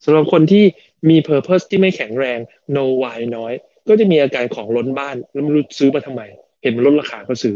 [0.06, 0.64] สำหรับคนที่
[1.08, 2.38] มี purpose ที่ไม่แข็งแรง
[2.76, 3.52] no why น้อย
[3.88, 6.22] ก็จะมีอาการของล้นบ้านแล้วไม่รู้ซื้อมาทำไม
[6.62, 7.54] เห็นมันลดราคาก็ซื้อ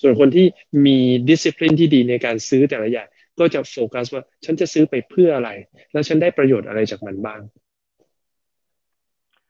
[0.00, 0.46] ส่วนคนที่
[0.86, 5.50] มีดิสซิ p ลินที่ดีในการซื้อแต่ละอย่างก็จะโฟกัสว่าฉันจะซื้อไปเพื่ออะไร
[5.92, 7.40] แล้วฉันได้ประโยชน์อะไรจากมันบ้าง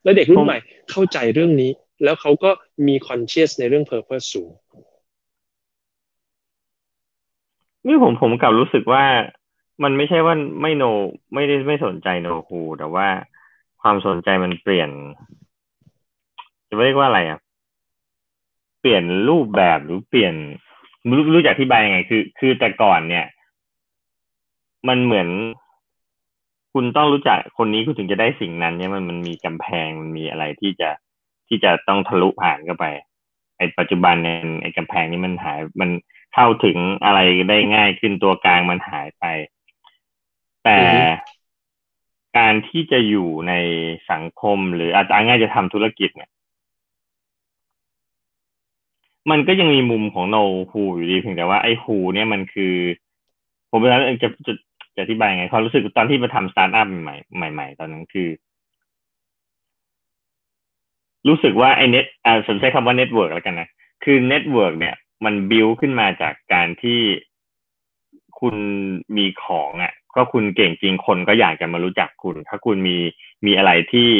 [0.02, 0.58] และเด็กรุ่นใหม่
[0.90, 1.70] เข้าใจเรื่องนี้
[2.04, 2.50] แล้วเขาก็
[2.86, 4.50] มีคอนเชียสในเรื่องเพอร์เพสสูง
[7.86, 9.04] นี่ผมผมกลับรู้สึกว่า
[9.82, 10.84] มันไม่ใช่ว่าไม่โน
[11.34, 13.06] ไม่ได้ไม่สนใจโนฮูแต่ว่า
[13.82, 14.90] ความสนใจมันเปลี่ยน
[16.68, 17.38] จะเรียกว่าอะไรอะ
[18.80, 20.34] เปลี่ยนรูปแบบหรือเปลี่ยน
[21.10, 23.26] รู้รู้จักอธิบายยังไง คือ คือแต่ก่อนเนี่ย
[24.88, 25.28] มันเหมือน
[26.72, 30.90] คุณต้องรู้จักคนนี้คุณถึงจะได้สิ่งนั้นเนี่ยมันมันมีกำแพงมันมีอะไรที่จะ
[31.48, 32.86] ที่จะต้องทะลุผ่านเข้าไป
[33.56, 35.90] ไอ้ปัจจุบันเนี่ยไอ้กำแพงนี้มันหาย มัน
[36.34, 39.24] เข้าถึงอะไรได้ง่ายขึ้นตัวกลางมันหายไป
[40.64, 40.80] แต่
[42.38, 43.52] การที่จะอยู่ใน
[44.10, 46.30] สังคมหรืออาจจะง่ายจะทำธุรกิจเนี่ย
[49.30, 50.36] มันก็ยังมีมุมของ know
[50.70, 52.74] who อยู่ดีเพียงแต่ว่าไอ้ who เนี่ยมันคือ
[53.70, 54.52] ผมไม่รู้จะจะ
[54.96, 57.16] จะอธิบายไงความรู้สึกตอนที่มาทำสตาร์ทอัพใหม่
[57.52, 58.28] ใหม่ๆ ตอนนั้นคือ
[61.28, 63.68] รู้สึกว่าไอ้เน็ตอ่าสนใจคำว่า network แล้วกันนะ
[64.04, 67.00] คือ network เนี่ย มันบิวขึ้นมาจากการที่
[68.40, 68.56] คุณ
[69.16, 72.96] มีของอะ ก็คุณเก่งจริงคนก็อยากจะมารู้จักคุณ ถ้าคุณมี
[73.46, 74.10] มีอะไรที่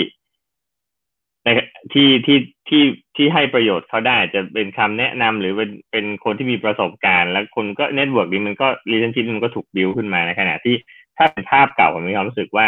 [1.45, 1.49] ใน
[1.93, 2.83] ที่ที่ที่
[3.17, 10.75] ที่ให้ประโยชน์เขาได้จะเป็นคำแนะนำหรือเป็นเป็นคนที่มีประสบการณ์ แล้วคนก็ network นี้มันก็ relationship มันก็ถูกบิวขึ้นมาในขณะที่
[11.17, 12.67] ถ้าเป็นภาพเก่าผมมีความรู้สึกว่า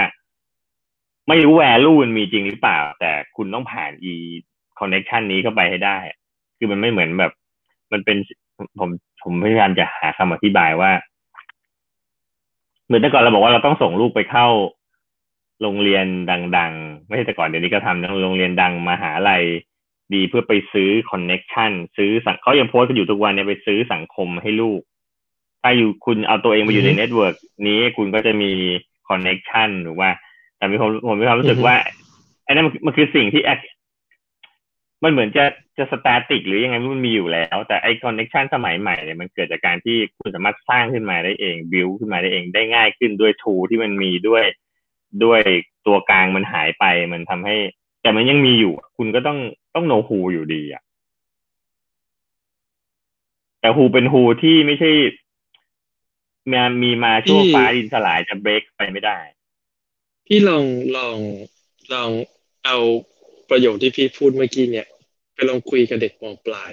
[1.28, 4.14] ไม่รู้ value มันมีจริงหรือเปล่า แต่คุณต้องผ่านไอ้
[4.78, 5.98] connection นี้เข้าไปให้ได้
[6.58, 7.32] คือมันไม่เหมือนแบบ
[7.92, 8.16] มันเป็น
[8.78, 8.90] ผม
[9.22, 10.90] ผมพยายามจะหาคำอธิบายว่า
[12.86, 14.46] เหมือนแต่ก่อนเราบอกว่าเราต้องส่งลูกไปเข้า
[15.62, 16.06] โรงเรียน
[16.58, 19.44] ดัง ๆ ไม่ใช่แต่ก่อนเดี๋ยวนี้ก็ทำโรงเรียนดังมหาลัย
[20.14, 24.80] ดีเพื่อไปซื้อ connection ซื้อสังเขายังโพสต์กันอยู่ทุกวันเนี่ยไปซื้อสังคมให้ลูก
[25.62, 28.50] ถ้าอยู่คุณเอาตัวเองมาอยู่ใน network นี้คุณก็จะมี
[29.08, 30.08] connection หรือว่า
[30.56, 31.74] แต่มีผมผมมีความรู้สึกว่า
[32.46, 33.42] อันนั้นมันคือสิ่งที่
[35.06, 35.44] มันเหมือนจะ
[35.78, 44.44] จะ static หรือยังไงมันมีอยู่แล้ว แต่ไอ connection สมัยใหม่เนี่ยมันเกิดจากการที่คุณสามารถสร้างขึ้นมาได้เองบิวขึ้นมาได้เองได้ง่ายขึ้นด้วย tool ที่มันมีด้วย
[45.24, 45.40] ด้วย
[45.86, 47.56] ตัวกลางมันหายไปมันทำให้
[48.02, 49.38] แต่มันยังมีอยู่ คุณก็ต้อง
[49.74, 50.82] ต้อง know who อยู่ดีอะ
[53.60, 54.90] แต่ฮูเป็นฮูที่ไม่ใช่
[56.50, 59.18] มีมีมาชั่วฟ้าดินสลายจะเบรกไปไม่ได้
[60.26, 60.64] พี่ลอง
[60.96, 61.16] ลอง
[61.92, 62.10] ลอง
[62.64, 62.76] เอา
[63.50, 64.86] ประโยคที่พี่พูดเมื่อกี้เนี่ย
[65.36, 66.72] ไปลองคุยกับเด็กมปลาย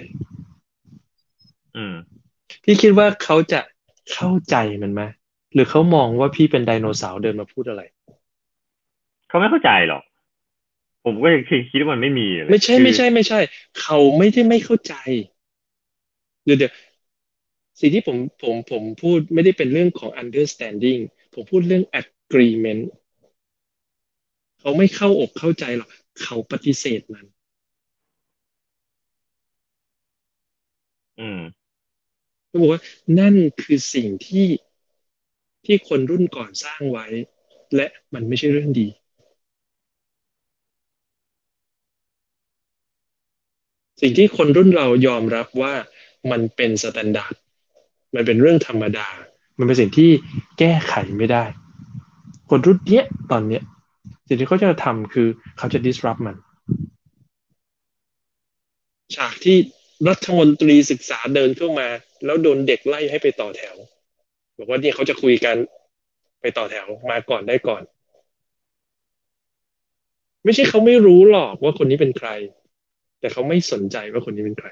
[1.76, 1.94] อืม
[2.64, 3.60] พี่คิดว่าเขาจะ
[4.12, 5.02] เข้าใจมันไหม
[5.54, 7.82] หรือเขามองว่าพี่เป็นไดโนเสาร์เดินมาพูดอะไร
[9.28, 10.02] เขาไม่เข้าใจหรอก
[11.04, 13.40] ผมก็คิดคิดว่ามันไม่มีไม่ใช่ไม่ใช่ไม่ใช่
[13.80, 14.94] เขาไม่ได้ไม่เข้าใจ
[16.44, 16.72] เดี๋ยวเดี๋ยว
[17.80, 21.00] สิ่งที่ผมผมผมพูดไม่ได้เป็นเรื่องของ understanding
[21.34, 22.82] ผมพูดเรื่อง agreement
[24.60, 25.90] เขาไม่เข้าอกเข้าใจหรอก
[26.22, 27.24] เขาปฏิเสธมัน
[31.20, 31.40] อืม
[32.46, 32.80] เขาบอกว่า
[33.18, 34.46] นั่นคือสิ่งที่
[35.64, 37.06] ที่คนรุ่นก่อนสร้างไว้
[37.74, 38.88] และมันไม่ใช่เรื่องดี
[44.00, 45.74] สิ่งที่คนรุ่นเรายอมรับว่า
[46.30, 47.34] มันเป็น standard
[48.14, 49.08] มันเป็นเรื่องธรรมดา
[49.58, 50.10] มันเป็นสิ่งที่
[50.58, 51.44] แก้ไขไม่ได้
[52.50, 53.62] คนรุ่นเนี้ยตอนเนี้ย
[54.28, 56.36] สิ่งที่เขาจะทำคือเขาจะ disrupt มัน
[59.16, 59.56] ฉากที่
[60.08, 61.88] รัฐมนตรีศึกษาเดินเข้ามา
[62.24, 63.76] แล้วโดนเด็กไล่ให้ไปต่อแถว
[64.58, 65.56] บอกว่าเนี่ยเขาจะคุยกัน
[66.40, 67.82] ไปต่อแถวมาก่อนได้ก่อน
[70.44, 72.28] ไม่ใช่เขาไม่รู้หรอกว่าคนนี้เป็นใคร
[73.20, 74.68] แต่เขาไม่สนใจว่าคนนี้เป็นใคร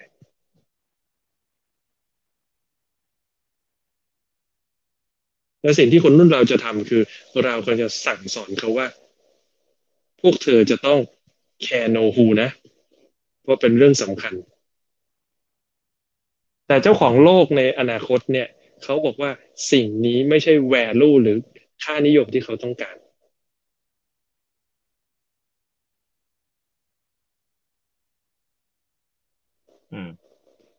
[5.63, 7.03] และสิ่งที่คนรุ่นเราจะทำคือ
[7.45, 8.87] เราก็จะสั่งสอนเขาว่า
[10.21, 10.99] พวกเธอจะต้อง
[11.63, 12.49] แคร์โนฮูนะ
[13.43, 14.35] เพราะเป็นเรื่องสำคัญ
[16.73, 18.49] แต่เจ้าของโลกในอนาคตเนี่ย
[18.83, 19.31] เขาบอกว่า
[19.73, 21.37] สิ่งนี้ไม่ใช่แวลูหรือ
[21.85, 22.97] ค่านิยมที่เขาต้องการ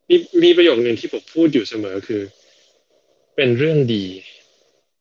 [0.10, 2.22] มีมีประโยคหนึ่งที่ผมพูดอยู่เสมอคือ
[3.36, 4.06] เป็นเรื่องดี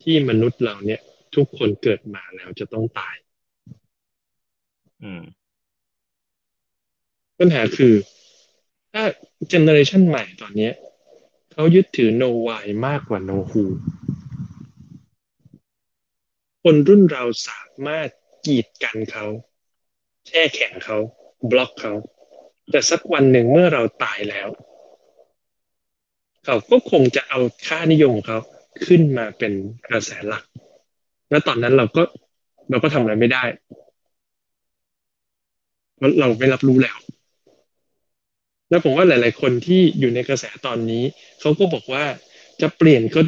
[0.02, 1.00] ที่มนุษย์เราเนี่ย
[1.36, 3.16] ทุกคนเกิดมาแล้วจะต้องตาย
[7.38, 7.94] ปัญหาคือ
[8.92, 9.04] ถ้า
[9.48, 10.70] เจเนอเรชันใหม่ตอนนี้
[11.52, 13.64] เขายึดถือ no why มากกว่า no who
[16.62, 18.08] คนรุ่นเราสามารถ
[18.46, 19.26] กีดกันเขา
[20.26, 20.98] แช่แข็งเขา
[21.50, 21.92] บล็อกเขา
[22.70, 24.48] แต่สักวันหนึ่งเมื่อเราตายแล้ว
[26.44, 28.38] เขาก็คงจะเอาค่านิยมของเขา
[28.86, 29.52] ขึ้นมาเป็น
[29.88, 30.44] กระแสหลัก
[31.30, 32.02] แล้วตอนนั้นเราก็
[32.70, 33.44] เราก็ทำอะไรไม่ได้
[35.96, 36.98] เพราเราไม่รับรู้แล้ว
[38.72, 41.04] แล้วผมว่าหลาย ๆ คนที่อยู่ในกระแสตอนนี้
[41.40, 42.04] เขาก็บอกว่า
[42.60, 43.20] จะเปลี่ยนก็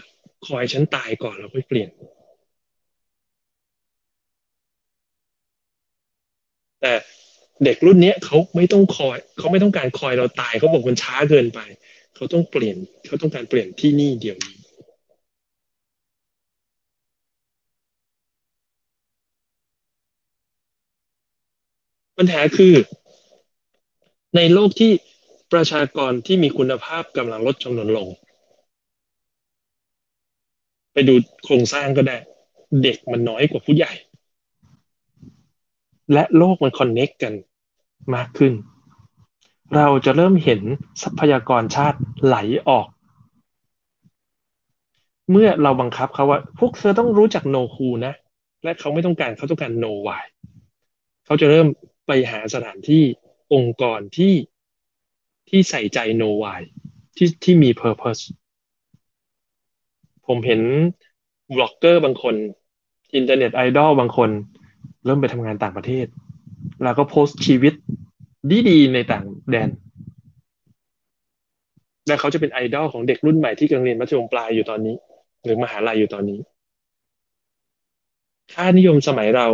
[0.46, 1.88] คอยฉันตายก่อนแล้วค่อยเปลี่ยน
[6.80, 6.92] แต่
[7.64, 11.60] เด็กรุ่นนี้เขาไม่ต้องคอยเขาไม่ต้องการคอยเราตายเขาบอกมันช้าเกินไป
[12.14, 12.76] เขาต้องเปลี่ยน
[13.06, 14.56] เขาต้องการเปลี่ยนที่นี่เดี๋ยวนี้
[22.18, 22.74] ปัญหาคือ
[24.36, 24.92] ในโลกที่
[25.54, 28.08] ประชากรที่มีคุณภาพกำลังลดจำนวนลง
[30.92, 31.14] ไปดู
[31.44, 32.16] โครงสร้างก็ได้
[32.82, 33.92] เด็กมันน้อยกว่าผู้ใหญ่
[36.12, 37.34] และโลกมันคอนเน็กกัน
[38.14, 38.52] มากขึ้น
[39.76, 40.60] เราจะเริ่มเห็น
[41.02, 42.36] ทรัพยากรชาติไหล
[42.68, 42.86] ออก
[45.30, 48.14] เมื่อเราบังคับเขาว่า พวกเธอต้องรู้จักโนคูนะ
[48.64, 50.26] และเขาไม่ต้องการเขาต้องการ know why
[51.24, 51.66] เขาจะเริ่ม
[52.06, 53.04] ไปหาสถานที่
[53.54, 54.34] องค์กรที่
[55.48, 56.62] ที่ใส่ใจ know why
[57.16, 58.22] ที่ที่มี purpose
[60.26, 60.60] ผมเห็น
[61.56, 62.34] บล็อกเกอร์บางคน
[63.14, 64.30] อินเทอร์เน็ตไอดอลบางคน
[65.04, 66.06] เริ่มไปทำงานต่างประเทศ
[66.82, 67.74] แล้วก็โพสต์ชีวิต
[68.68, 69.70] ดีๆในต่างแดน
[72.06, 74.96] และเขาจะเป็นไอดอลของเด็กรุ่นใหม่ที่กำลังเรียนมัธยมปลายอยู่ตอนนี้
[75.42, 76.38] หรือมหาลัยอยู่ตอนนี้
[78.52, 79.48] ค่านิยมสมัยเรา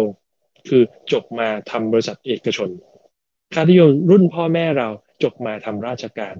[0.68, 2.68] คือจบมาทำบริษัทเอกชน
[3.55, 4.88] ค่านิยมรุ่นพ่อแม่เรา
[5.22, 6.35] จบมาทำราชการ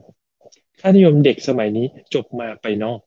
[0.81, 3.01] ค่านิยมเด็กสมัยนี้จบมาไปนอก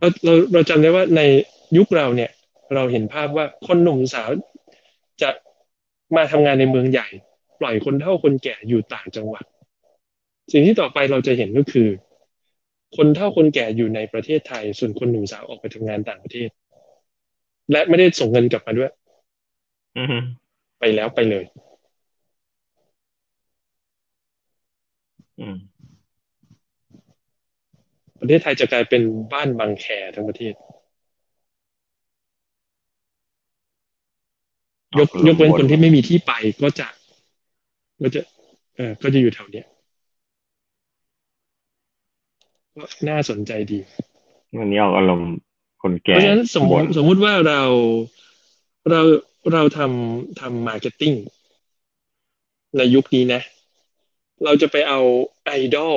[0.00, 1.20] เราเราเราจำได้ว่าใน
[1.76, 2.30] ยุคเราเนี่ย
[2.74, 4.30] เราเห็นภาพว่าคนหนุ่มสาว
[5.22, 5.30] จะ
[6.16, 7.08] มาทำงานในเมืองใหญ่
[7.60, 9.44] ปล่อยคนเฒ่าคนแก่อยู่ต่างจังหวัด
[10.52, 11.88] สิ่งที่ต่อไปเราจะเห็นก็คือ
[12.96, 16.48] คนเฒ่าคนแก่อยู่ในประเทศไทย ส่วนคนหนุ่มสาวออกไปทำงานต่างประเทศ
[17.72, 18.90] และไม่ได้ส่งเงินกลับมาด้วย
[19.96, 20.14] อืม
[20.78, 21.44] ไปแล้วไปเลย
[25.40, 25.56] อืม
[28.20, 30.54] ประเทศไทยจะกลายเป็นบ้านบางแคทั้งประเทศ
[34.98, 36.88] ยกยกเว้นคนที่ไม่มีที่ไปก็จะ
[38.02, 38.20] ก็จะ
[38.76, 39.66] เออก็จะอยู่แถวเนี้ย
[42.74, 43.78] ก็น่าสนใจดี
[44.58, 45.30] วันนี้ออกอารมณ์
[45.82, 47.62] คนเพแก่ราะฉะนั้นสมมบ่นติสมมุติว่าเรา
[48.90, 49.00] เรา
[49.52, 51.14] เราทำทำมาร์เก็ตติ้ง
[52.76, 53.42] ในยุคนี้นะ
[54.44, 55.00] เราจะไปเอา
[55.44, 55.96] ไอดอล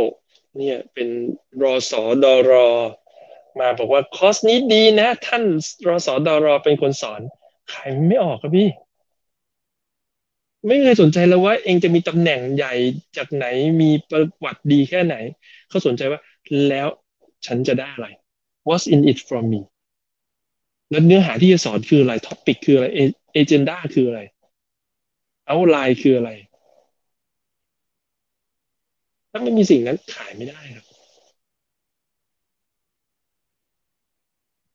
[0.57, 1.07] เนี่ยเป็น
[1.61, 2.69] รอสอดอรอ
[3.59, 5.43] มาบอกว่าคอสนี้ดีนะ ท่าน
[5.87, 7.21] รอสอดอรอเป็นคนสอน
[7.71, 8.69] ขายไม่ออกครับพี่
[10.67, 12.73] ไม่เคยสนใจแล้วว่า เองจะมีตำแหน่งใหญ่
[13.17, 13.45] จากไหน
[13.81, 15.15] มีประวัติดีแค่ไหน
[15.69, 16.19] เขาสนใจว่า
[16.67, 16.87] แล้ว
[17.45, 18.07] ฉันจะได้อะไร
[18.67, 19.61] what's in it from me
[20.89, 22.87] แล้วเนื้อหาที่จะสอนคืออะไรท็อปิกคืออะไร
[23.33, 24.21] เอเจนดาคืออะไร
[25.47, 26.29] เอาไลน์คืออะไร
[29.31, 30.85] ถ้าไม่มีสิ่งนั้นขายไม่ได้ครับ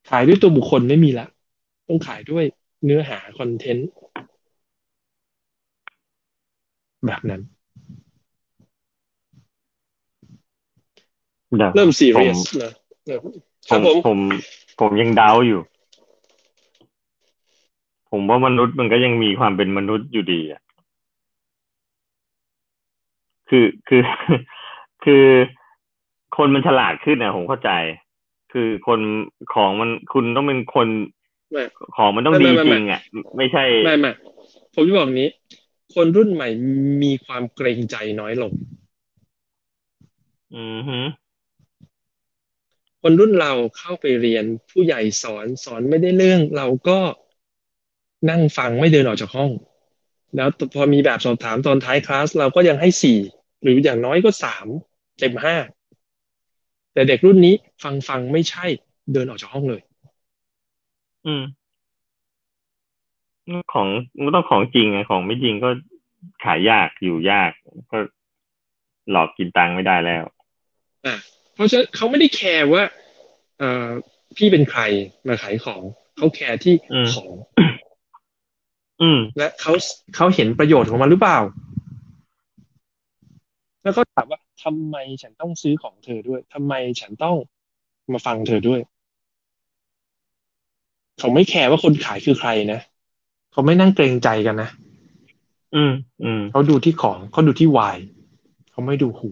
[0.09, 1.27] ขายด้วยตัวบุคคลไม่มีละ
[1.88, 2.45] ต้องขายด้วย
[2.85, 3.88] เนื้อหาคอนเทนต์
[7.07, 7.42] แบบนั้น
[11.57, 12.73] เดี๋ยวเริ่มซีเรียสผมนะ
[13.07, 13.19] เออ
[13.69, 14.19] คผรับมผมผม
[14.81, 15.61] ผมยังเดาอยู่
[18.11, 20.61] ผมว่ามนุษย์มันก็ยังมีความเป็นมนุษย์อยู่ดีอะ
[23.49, 24.03] คือคือ
[25.05, 25.25] คือ
[26.37, 27.71] คนมันฉลาดขึ้นนะผมเข้าใจ
[28.53, 29.01] คือคน
[29.55, 30.88] ของมันคุณต้องเป็นคน
[31.53, 31.62] ไม่
[31.97, 33.01] ของมันต้องไม่ดีไม่จไม่ริงอะ
[33.37, 34.12] ไม่ใช่ไม่ไม่
[34.75, 35.29] ผมจะบอกนี้
[35.95, 36.49] คนรุ่นใหม่
[37.03, 38.53] มีความเกรงใจน้อยลง
[40.55, 41.01] อือฮึ
[43.03, 46.99] คนรุ่นเราเข้าไปเรียนผู้ใหญ่สอนสอนไม่ได้เรื่อง เราก็
[48.31, 49.51] นั่งฟังไม่เดินออกจากห้อง
[50.37, 53.19] แล้วพอมีแบบสอบถามตอนท้ายคลาสเราก็ยังให้สี่
[53.62, 54.67] หรืออย่างน้อยก็สาม
[55.21, 55.57] เต็มห้า
[56.93, 58.67] แต่เด็กรุ่นนี้ฟังฟังไม่ใช่
[59.12, 59.83] เดินออกจากห้องเลย
[61.27, 61.43] อืม
[63.73, 63.89] ของ
[64.23, 65.71] มันต้องของจริงไงของไม่จริงก็
[66.45, 67.51] ขายยากอยู่ยาก
[67.91, 67.99] ก็
[69.11, 70.25] หลอกกินตังค์ไม่ได้แล้ว
[71.07, 71.17] อะ
[71.55, 72.83] เพราะฉะนั้นเขาไม่ได้แคร์ว่า
[73.59, 73.89] เอ่อ
[74.37, 74.83] พี่เป็นใคร
[75.27, 75.83] มาขายของ
[76.17, 77.31] เขาแคร์ที่อืมของ
[79.03, 79.72] อืม และเขา
[80.14, 81.38] เขาเห็นประโยชน์ของมันหรือเปล่า
[83.82, 87.36] แล้วก็ถามว่าทำไมฉันต้องซื้อของเธอด้วยทำไมฉันต้อง
[88.12, 88.80] มาฟังเธอด้วย
[91.18, 92.80] เขาไม่แคร์ว่าคนขายคือใครนะ
[93.53, 94.70] เขาไม่นั่งเกรงใจกันนะ
[95.74, 95.92] อืม
[96.24, 97.99] อืมเขาดูที่ของเขาดูที่วาย
[98.70, 99.28] เขาไม่ดูหู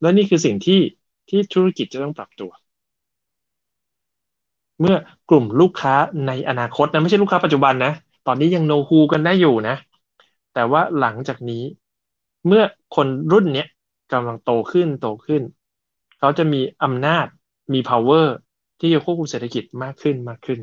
[0.00, 0.80] และนี่คือสิ่งที่
[1.28, 2.50] ที่ธุรกิจจะต้องปรับตัว
[4.80, 4.96] เมื่อ
[5.30, 5.94] กลุ่มลูกค้า
[6.26, 7.92] ในอนาคตนะไม่ใช่ลูกค้าปัจจุบันนะ
[8.26, 9.76] ตอนนี้ยังโนฮูกันได้อยู่นะ
[10.54, 11.62] แต่ว่าหลังจากนี้
[12.46, 12.62] เมื่อ
[12.96, 13.68] คนรุ่นเนี้ย
[14.12, 15.42] กำลังโตขึ้นโตขึ้น
[16.18, 17.26] เขาจะมีอำนาจ
[17.72, 18.26] มี power
[18.80, 20.60] ที่จะควบคุมเศรษฐกิจมากขึ้นมากขึ้น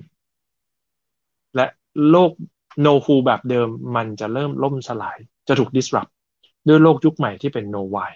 [1.56, 1.66] และ
[2.10, 2.32] โลก
[2.82, 5.18] โนฮูแบบเดิมมันจะเริ่มล่มสลาย
[5.48, 6.12] จะถูก disrupt
[6.68, 8.12] ด้วยโลกยุคใหม่ที่เป็น no why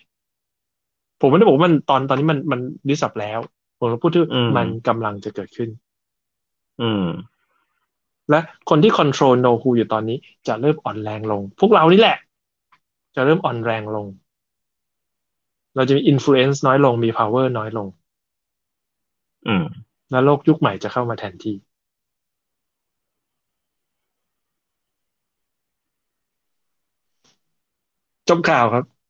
[1.22, 3.40] ผมไม่ได้บอกว่ามันตอนตอนนี้มันมัน disrupt แล้ว
[3.80, 4.24] ผมพูดที่
[4.58, 5.70] มันกำลังจะเกิดขึ้น
[6.82, 7.06] อืม
[8.30, 10.18] และคนที่ control no who อยู่ตอนนี้
[10.48, 12.18] จะเริ่มอ่อนแรงลง พวกเรานี่แหละ
[13.16, 14.08] จะเริ่มอ่อนแรงลง
[15.76, 17.88] เราจะมี influence น้อยลงมี power น้อยลง
[19.48, 19.64] อืม
[20.12, 21.56] และโลกยุคใหม่จะเข้ามาแทนที่
[28.30, 29.01] จบข่าวครับ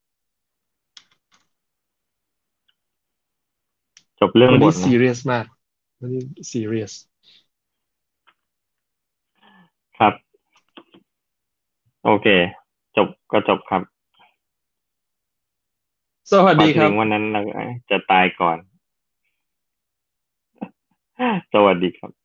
[4.22, 5.45] จบเรื่องวันบนี้ทซีนะเรียสมาก
[5.99, 6.93] วันนี้ซีเรียส
[9.97, 10.13] ครับ
[12.05, 12.28] โอเค
[12.97, 13.82] จบก็จบครับ
[16.32, 17.41] สวัสดีครับพอถึงวันนั้นเรา
[17.89, 18.57] จะตายก่อน
[21.53, 22.20] สวัสดีครับ